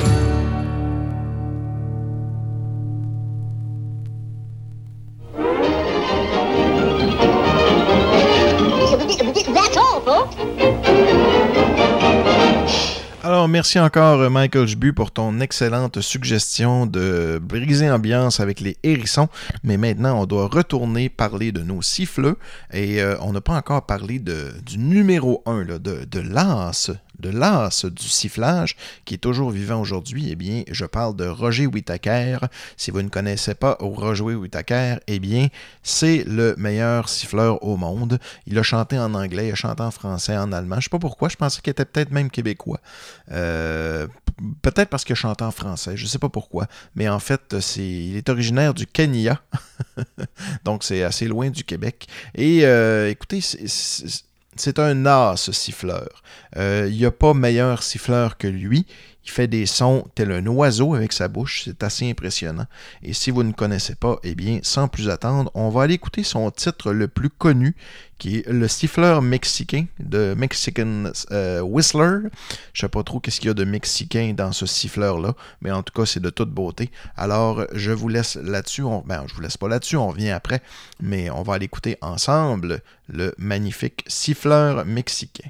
That's 9.54 9.78
all, 9.78 10.02
folks. 10.06 10.36
Alors, 13.22 13.48
merci 13.48 13.80
encore, 13.80 14.22
euh, 14.22 14.30
Michael 14.30 14.68
Jbu, 14.68 14.94
pour 14.94 15.12
ton 15.12 15.40
excellente 15.42 16.00
suggestion 16.02 16.86
de 16.86 17.40
briser 17.42 17.92
ambiance 17.92 18.40
avec 18.40 18.60
les 18.62 18.78
hérissons. 18.84 19.28
Mais 19.64 19.78
maintenant, 19.78 20.22
on 20.22 20.26
doit 20.26 20.48
retourner 20.48 21.10
parler 21.10 21.52
de 21.52 21.62
nos 21.62 21.82
siffleux. 21.82 22.38
Et 22.72 23.02
euh, 23.02 23.18
on 23.22 23.34
n'a 23.34 23.42
pas 23.42 23.56
encore 23.56 23.86
parlé 23.86 24.20
de, 24.20 24.54
du 24.66 24.78
numéro 24.78 25.44
1, 25.46 25.64
là, 25.66 25.80
de, 25.80 26.06
de 26.06 26.20
l'as, 26.20 26.92
de 27.20 27.30
l'as 27.30 27.86
du 27.86 28.08
sifflage, 28.08 28.76
qui 29.06 29.16
est 29.16 29.18
toujours 29.20 29.52
vivant 29.52 29.80
aujourd'hui. 29.82 30.28
Eh 30.32 30.36
bien, 30.36 30.64
je 30.70 30.86
parle 30.86 31.16
de 31.16 31.28
Roger 31.28 31.68
Whittaker. 31.68 32.38
Si 32.78 32.92
vous 32.92 33.02
ne 33.02 33.10
connaissez 33.10 33.56
pas 33.56 33.78
Roger 33.80 34.24
Whittaker, 34.24 34.98
eh 35.08 35.20
bien, 35.20 35.48
c'est 35.84 36.24
le 36.26 36.56
meilleur 36.58 37.10
siffleur 37.10 37.64
au 37.64 37.78
monde. 37.78 38.20
Il 38.48 38.58
a 38.58 38.64
chanté 38.64 38.98
en 38.98 39.14
anglais, 39.14 39.48
il 39.48 39.52
a 39.52 39.56
chanté 39.56 39.84
en 39.84 39.92
français, 39.92 40.38
en 40.38 40.52
allemand. 40.52 40.78
Je 40.80 40.86
sais 40.86 40.90
pas 40.90 41.00
pourquoi, 41.00 41.30
je 41.30 41.36
pensais 41.36 41.62
qu'il 41.62 41.72
était 41.72 41.86
peut-être 41.86 42.12
même 42.12 42.30
québécois. 42.30 42.80
Euh, 43.32 44.08
peut-être 44.62 44.90
parce 44.90 45.04
qu'il 45.04 45.16
chante 45.16 45.42
en 45.42 45.52
français, 45.52 45.98
je 45.98 46.04
ne 46.04 46.08
sais 46.08 46.20
pas 46.20 46.30
pourquoi, 46.30 46.68
mais 46.96 47.10
en 47.10 47.20
fait, 47.20 47.56
il 47.78 48.16
est 48.16 48.30
originaire 48.30 48.74
du 48.74 48.88
Kenya, 48.88 49.42
donc 50.64 50.84
c'est 50.84 51.04
assez 51.04 51.28
loin 51.28 51.50
du 51.50 51.64
Québec. 51.64 52.08
Et 52.36 52.66
euh, 52.66 53.10
écoutez, 53.10 53.42
c'est- 53.42 54.26
c'est 54.60 54.80
un 54.80 55.06
as, 55.06 55.36
ce 55.38 55.52
siffleur. 55.52 56.24
Euh, 56.58 56.88
Il 56.90 56.98
n'y 56.98 57.06
a 57.06 57.12
pas 57.12 57.34
meilleur 57.34 57.84
siffleur 57.84 58.38
que 58.38 58.48
lui. 58.48 58.86
Fait 59.30 59.48
des 59.48 59.68
sons 59.68 60.08
tel 60.16 60.32
un 60.32 60.46
oiseau 60.48 60.96
avec 60.96 61.14
sa 61.14 61.28
bouche. 61.28 61.62
C'est 61.64 61.84
assez 61.84 62.10
impressionnant. 62.10 62.66
Et 63.04 63.14
si 63.14 63.30
vous 63.30 63.44
ne 63.44 63.52
connaissez 63.52 63.94
pas, 63.94 64.18
eh 64.24 64.34
bien, 64.34 64.60
sans 64.64 64.88
plus 64.88 65.10
attendre, 65.10 65.52
on 65.54 65.70
va 65.70 65.84
aller 65.84 65.94
écouter 65.94 66.24
son 66.24 66.50
titre 66.50 66.92
le 66.92 67.08
plus 67.08 67.30
connu, 67.30 67.76
qui 68.18 68.38
est 68.38 68.50
le 68.50 68.68
siffleur 68.68 69.22
mexicain 69.22 69.86
de 70.00 70.34
Mexican 70.36 71.12
euh, 71.32 71.62
Whistler. 71.62 72.30
Je 72.74 72.82
sais 72.82 72.90
pas 72.90 73.04
trop 73.04 73.20
qu'est-ce 73.20 73.40
qu'il 73.40 73.50
y 73.50 73.52
a 73.52 73.54
de 73.54 73.66
mexicain 73.66 74.34
dans 74.36 74.52
ce 74.52 74.66
siffleur-là, 74.66 75.36
mais 75.62 75.72
en 75.72 75.84
tout 75.84 75.94
cas, 75.94 76.08
c'est 76.08 76.20
de 76.20 76.32
toute 76.32 76.50
beauté. 76.50 76.90
Alors, 77.16 77.66
je 77.74 77.92
vous 77.92 78.10
laisse 78.10 78.36
là-dessus. 78.36 78.84
Ben, 79.06 79.26
je 79.28 79.36
vous 79.36 79.42
laisse 79.42 79.58
pas 79.58 79.68
là-dessus, 79.68 79.96
on 79.96 80.08
revient 80.08 80.32
après, 80.32 80.62
mais 81.00 81.30
on 81.30 81.44
va 81.44 81.54
aller 81.54 81.66
écouter 81.66 81.98
ensemble 82.02 82.82
le 83.08 83.34
magnifique 83.38 84.04
siffleur 84.08 84.86
mexicain. 84.86 85.50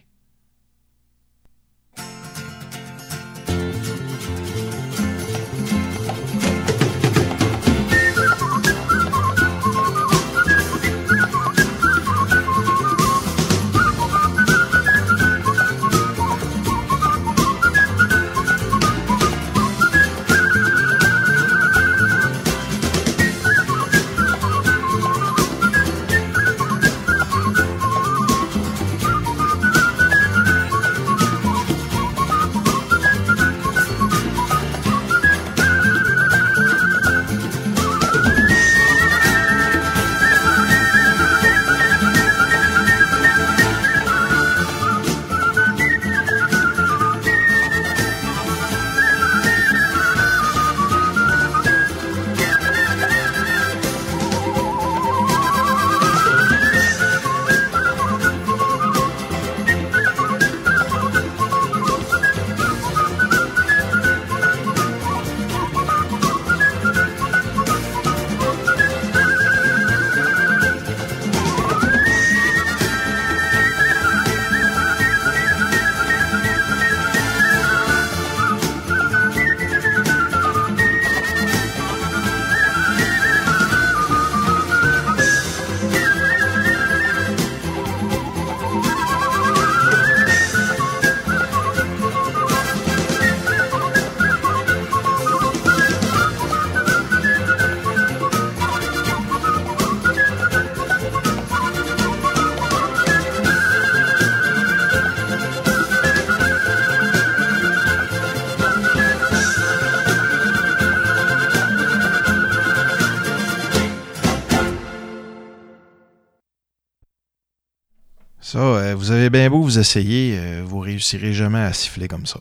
Vous 119.09 119.15
avez 119.15 119.31
bien 119.31 119.49
beau 119.49 119.63
vous 119.63 119.79
essayer, 119.79 120.37
euh, 120.37 120.61
vous 120.63 120.81
réussirez 120.81 121.33
jamais 121.33 121.57
à 121.57 121.73
siffler 121.73 122.07
comme 122.07 122.27
ça. 122.27 122.39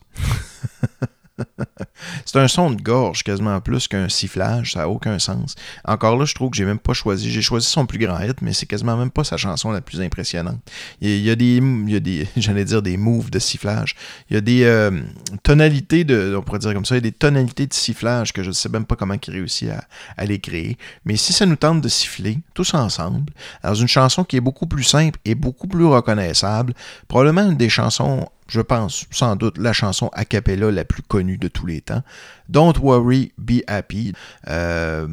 Un 2.39 2.47
son 2.47 2.70
de 2.70 2.80
gorge 2.80 3.24
quasiment 3.24 3.61
plus 3.61 3.89
qu'un 3.89 4.09
sifflage, 4.09 4.74
ça 4.74 4.80
n'a 4.80 4.89
aucun 4.89 5.18
sens. 5.18 5.57
Encore 5.84 6.16
là, 6.16 6.24
je 6.24 6.36
trouve 6.36 6.51
que 6.51 6.57
j'ai 6.57 6.64
même 6.64 6.78
pas 6.78 6.93
choisi. 6.93 7.32
J'ai 7.32 7.43
choisi 7.43 7.66
son 7.66 7.84
plus 7.84 7.99
grand 7.99 8.20
hit, 8.20 8.41
mais 8.43 8.53
c'est 8.53 8.66
quasiment 8.66 8.97
même 8.97 9.11
pas 9.11 9.24
sa 9.24 9.36
chanson 9.36 9.72
la 9.72 9.80
plus 9.80 10.01
impressionnante. 10.01 10.61
Il 11.01 11.18
y 11.18 11.30
a, 11.30 11.34
des, 11.34 11.61
des 12.01 12.28
j'allais 12.36 12.64
dire 12.64 12.80
des 12.80 12.97
moves 12.97 13.30
de 13.30 13.41
sifflage. 13.41 13.97
Il 14.30 14.34
y 14.34 14.36
a 14.36 14.41
des 14.41 14.62
euh, 14.62 15.01
tonalités 15.43 16.05
de, 16.05 16.36
on 16.39 16.43
pourrait 16.43 16.61
dire 16.61 16.72
comme 16.74 16.84
ça, 16.84 16.95
il 16.95 16.99
y 16.99 17.09
a 17.09 17.11
des 17.11 17.12
tonalités 17.12 17.66
de 17.66 17.74
sifflage 17.74 18.32
que 18.32 18.45
je 18.45 18.51
ne 18.51 18.55
sais 18.55 18.68
même 18.68 18.84
pas 18.84 18.95
comment 18.95 19.14
il 19.14 19.32
réussit 19.32 19.70
à, 19.70 19.84
à 20.16 20.24
les 20.24 20.39
créer. 20.39 20.78
Mais 21.05 21.16
si 21.16 21.32
ça 21.32 21.45
nous 21.45 21.57
tente 21.57 21.80
de 21.80 21.89
siffler 21.89 22.39
tous 22.55 22.72
ensemble, 22.74 23.32
dans 23.64 23.74
une 23.74 23.89
chanson 23.89 24.22
qui 24.22 24.36
est 24.36 24.41
beaucoup 24.41 24.68
plus 24.68 24.84
simple 24.84 25.18
et 25.24 25.34
beaucoup 25.34 25.66
plus 25.66 25.86
reconnaissable, 25.86 26.74
probablement 27.09 27.51
une 27.51 27.57
des 27.57 27.68
chansons 27.68 28.28
je 28.49 28.61
pense, 28.61 29.07
sans 29.11 29.37
doute, 29.37 29.59
la 29.59 29.73
chanson 29.73 30.11
a 30.13 30.25
cappella 30.25 30.71
la 30.71 30.85
plus 30.85 31.03
connue 31.03 31.39
de 31.39 31.49
tous 31.49 31.67
les 31.67 31.81
temps. 31.81 32.03
Don't 32.49 32.75
Worry, 32.81 33.33
Be 33.39 33.61
Happy. 33.67 34.13
Euh, 34.49 35.07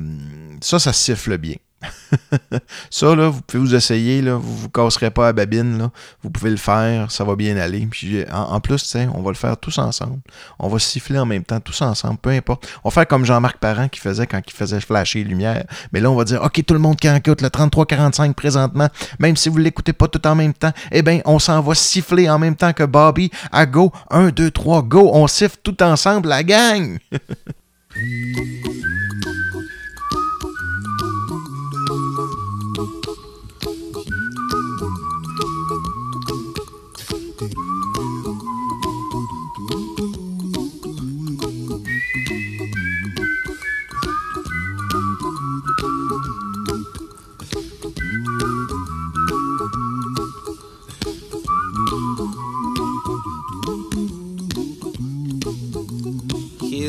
ça, 0.62 0.80
ça 0.80 0.94
siffle 0.94 1.38
bien. 1.38 1.56
ça, 2.90 3.16
là, 3.16 3.30
vous 3.30 3.42
pouvez 3.42 3.60
vous 3.60 3.76
essayer, 3.76 4.22
là, 4.22 4.36
vous 4.36 4.56
vous 4.56 4.70
casserez 4.70 5.12
pas 5.12 5.28
à 5.30 5.34
babine, 5.34 5.78
là. 5.78 5.92
vous 6.24 6.30
pouvez 6.30 6.52
le 6.52 6.58
faire, 6.58 7.12
ça 7.12 7.24
va 7.24 7.36
bien 7.36 7.58
aller. 7.58 7.86
Puis, 7.90 8.24
en, 8.32 8.60
plus, 8.60 8.96
on 9.14 9.22
va 9.22 9.32
le 9.32 9.36
faire 9.36 9.58
tous 9.58 9.78
ensemble. 9.78 10.20
On 10.60 10.68
va 10.68 10.80
siffler 10.80 11.20
en 11.20 11.26
même 11.26 11.44
temps, 11.44 11.60
tous 11.60 11.82
ensemble, 11.82 12.18
peu 12.18 12.30
importe. 12.30 12.68
On 12.84 12.90
va 12.90 12.94
faire 12.94 13.08
comme 13.08 13.26
Jean-Marc 13.26 13.58
Parent 13.58 13.88
qui 13.88 14.00
faisait 14.00 14.28
quand 14.28 14.42
il 14.46 14.54
faisait 14.54 14.80
flasher 14.80 15.24
les 15.24 15.30
lumières. 15.30 15.66
Mais 15.92 16.00
là, 16.00 16.12
on 16.12 16.16
va 16.16 16.24
dire, 16.24 16.42
OK, 16.42 16.64
tout 16.66 16.74
le 16.74 16.80
monde 16.80 16.98
qui 16.98 17.08
écoute 17.08 17.42
le 17.42 17.50
33-45 17.50 18.34
présentement, 18.34 18.90
même 19.20 19.36
si 19.36 19.50
vous 19.50 19.60
ne 19.60 19.64
l'écoutez 19.64 19.94
pas 19.94 20.08
tout 20.08 20.26
en 20.28 20.36
même 20.36 20.54
temps, 20.54 20.72
eh 20.92 21.02
bien, 21.02 21.22
on 21.26 21.40
s'en 21.40 21.62
va 21.62 21.76
siffler 21.76 22.30
en 22.30 22.40
même 22.40 22.56
temps 22.56 22.74
que 22.74 22.84
Bobby. 22.84 23.32
À 23.52 23.66
go, 23.66 23.92
1, 24.10 24.30
2, 24.30 24.52
3, 24.52 24.84
go, 24.84 25.12
on 25.14 25.28
siffle 25.28 25.58
tout 25.64 25.82
ensemble, 25.84 26.30
la 26.30 26.44
gang! 26.44 26.98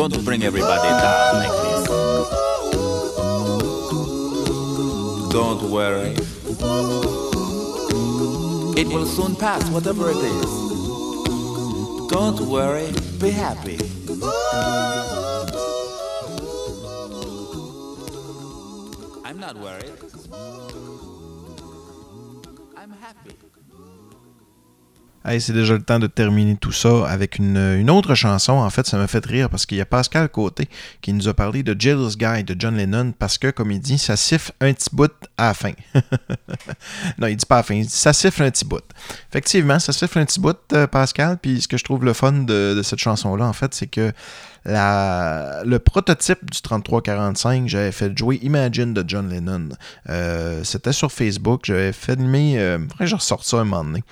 Don't 0.00 0.24
bring 0.24 0.42
everybody 0.44 0.88
down 0.88 1.34
like 1.34 1.56
this. 1.60 1.86
Don't 5.30 5.62
worry. 5.70 6.16
It 8.80 8.88
will 8.88 9.04
soon 9.04 9.36
pass, 9.36 9.68
whatever 9.68 10.08
it 10.08 10.16
is. 10.16 10.50
Don't 12.08 12.40
worry, 12.48 12.90
be 13.20 13.28
happy. 13.28 13.78
I'm 19.22 19.38
not 19.38 19.58
worried. 19.58 19.92
I'm 22.74 22.90
happy. 22.92 23.49
Hey, 25.22 25.38
c'est 25.38 25.52
déjà 25.52 25.74
le 25.74 25.82
temps 25.82 25.98
de 25.98 26.06
terminer 26.06 26.56
tout 26.56 26.72
ça 26.72 27.06
avec 27.06 27.38
une, 27.38 27.58
une 27.58 27.90
autre 27.90 28.14
chanson. 28.14 28.54
En 28.54 28.70
fait, 28.70 28.86
ça 28.86 28.96
m'a 28.96 29.06
fait 29.06 29.24
rire 29.26 29.50
parce 29.50 29.66
qu'il 29.66 29.76
y 29.76 29.80
a 29.82 29.84
Pascal 29.84 30.30
Côté 30.30 30.66
qui 31.02 31.12
nous 31.12 31.28
a 31.28 31.34
parlé 31.34 31.62
de 31.62 31.78
Jealous 31.78 32.16
Guy 32.16 32.42
de 32.42 32.56
John 32.58 32.74
Lennon 32.74 33.12
parce 33.18 33.36
que, 33.36 33.50
comme 33.50 33.70
il 33.70 33.80
dit, 33.80 33.98
ça 33.98 34.16
siffle 34.16 34.52
un 34.62 34.72
petit 34.72 34.88
bout 34.90 35.12
à 35.36 35.48
la 35.48 35.54
fin. 35.54 35.72
non, 37.18 37.26
il 37.26 37.36
dit 37.36 37.44
pas 37.44 37.56
à 37.56 37.58
la 37.58 37.62
fin, 37.64 37.74
il 37.74 37.84
dit 37.84 37.92
ça 37.92 38.14
siffle 38.14 38.44
un 38.44 38.50
petit 38.50 38.64
bout. 38.64 38.82
Effectivement, 39.28 39.78
ça 39.78 39.92
siffle 39.92 40.18
un 40.20 40.24
petit 40.24 40.40
bout, 40.40 40.56
euh, 40.72 40.86
Pascal. 40.86 41.36
Puis 41.36 41.60
ce 41.60 41.68
que 41.68 41.76
je 41.76 41.84
trouve 41.84 42.02
le 42.02 42.14
fun 42.14 42.32
de, 42.32 42.80
cette 42.82 43.00
chanson-là, 43.00 43.44
en 43.44 43.52
fait, 43.52 43.74
c'est 43.74 43.88
que 43.88 44.12
le 44.64 45.78
prototype 45.78 46.50
du 46.50 46.62
3345, 46.62 47.68
j'avais 47.68 47.92
fait 47.92 48.16
jouer 48.16 48.38
Imagine 48.42 48.94
de 48.94 49.04
John 49.06 49.28
Lennon. 49.28 49.68
Euh, 50.08 50.64
C'était 50.64 50.94
sur 50.94 51.12
Facebook, 51.12 51.62
j'avais 51.64 51.92
filmé, 51.92 52.58
euh, 52.58 52.78
je 53.00 53.14
ressorte 53.14 53.44
ça 53.44 53.58
un 53.58 53.64
moment 53.64 53.84
donné. 53.84 54.02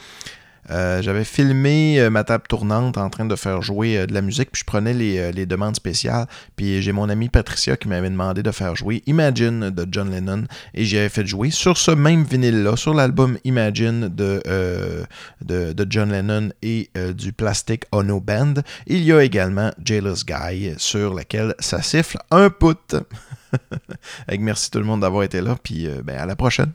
Euh, 0.70 1.00
j'avais 1.02 1.24
filmé 1.24 1.98
euh, 1.98 2.10
ma 2.10 2.24
table 2.24 2.44
tournante 2.48 2.98
en 2.98 3.08
train 3.10 3.24
de 3.24 3.36
faire 3.36 3.62
jouer 3.62 3.98
euh, 3.98 4.06
de 4.06 4.12
la 4.14 4.20
musique, 4.20 4.50
puis 4.52 4.60
je 4.60 4.64
prenais 4.64 4.92
les, 4.92 5.46
demandes 5.46 5.76
spéciales. 5.76 6.26
Puis 6.56 6.82
j'ai 6.82 6.92
mon 6.92 7.08
amie 7.08 7.28
Patricia 7.28 7.76
qui 7.76 7.88
m'avait 7.88 8.10
demandé 8.10 8.42
de 8.42 8.50
faire 8.50 8.76
jouer 8.76 9.02
Imagine 9.06 9.70
de 9.70 9.86
John 9.90 10.10
Lennon, 10.10 10.44
et 10.74 10.84
j'y 10.84 10.98
avais 10.98 11.08
fait 11.08 11.26
jouer 11.26 11.50
sur 11.50 11.78
ce 11.78 11.90
même 11.90 12.24
vinyle-là, 12.24 12.76
sur 12.76 12.94
l'album 12.94 13.38
Imagine 13.44 14.08
de, 14.08 14.42
John 15.88 16.12
Lennon 16.12 16.50
et 16.62 16.90
du 17.14 17.32
Plastic 17.32 17.84
Ono 17.92 18.20
Band. 18.20 18.54
Il 18.86 19.02
y 19.04 19.12
a 19.12 19.22
également 19.22 19.70
Jailous 19.82 20.24
Guy, 20.26 20.74
sur 20.76 21.14
laquelle 21.14 21.54
ça 21.58 21.82
siffle 21.82 22.18
un 22.30 22.50
pouce. 22.50 22.68
Avec 24.28 24.40
merci 24.40 24.70
tout 24.70 24.78
le 24.78 24.84
monde 24.84 25.00
d'avoir 25.00 25.22
été 25.22 25.40
là, 25.40 25.56
puis 25.62 25.88
ben, 26.04 26.18
à 26.18 26.26
la 26.26 26.36
prochaine. 26.36 26.72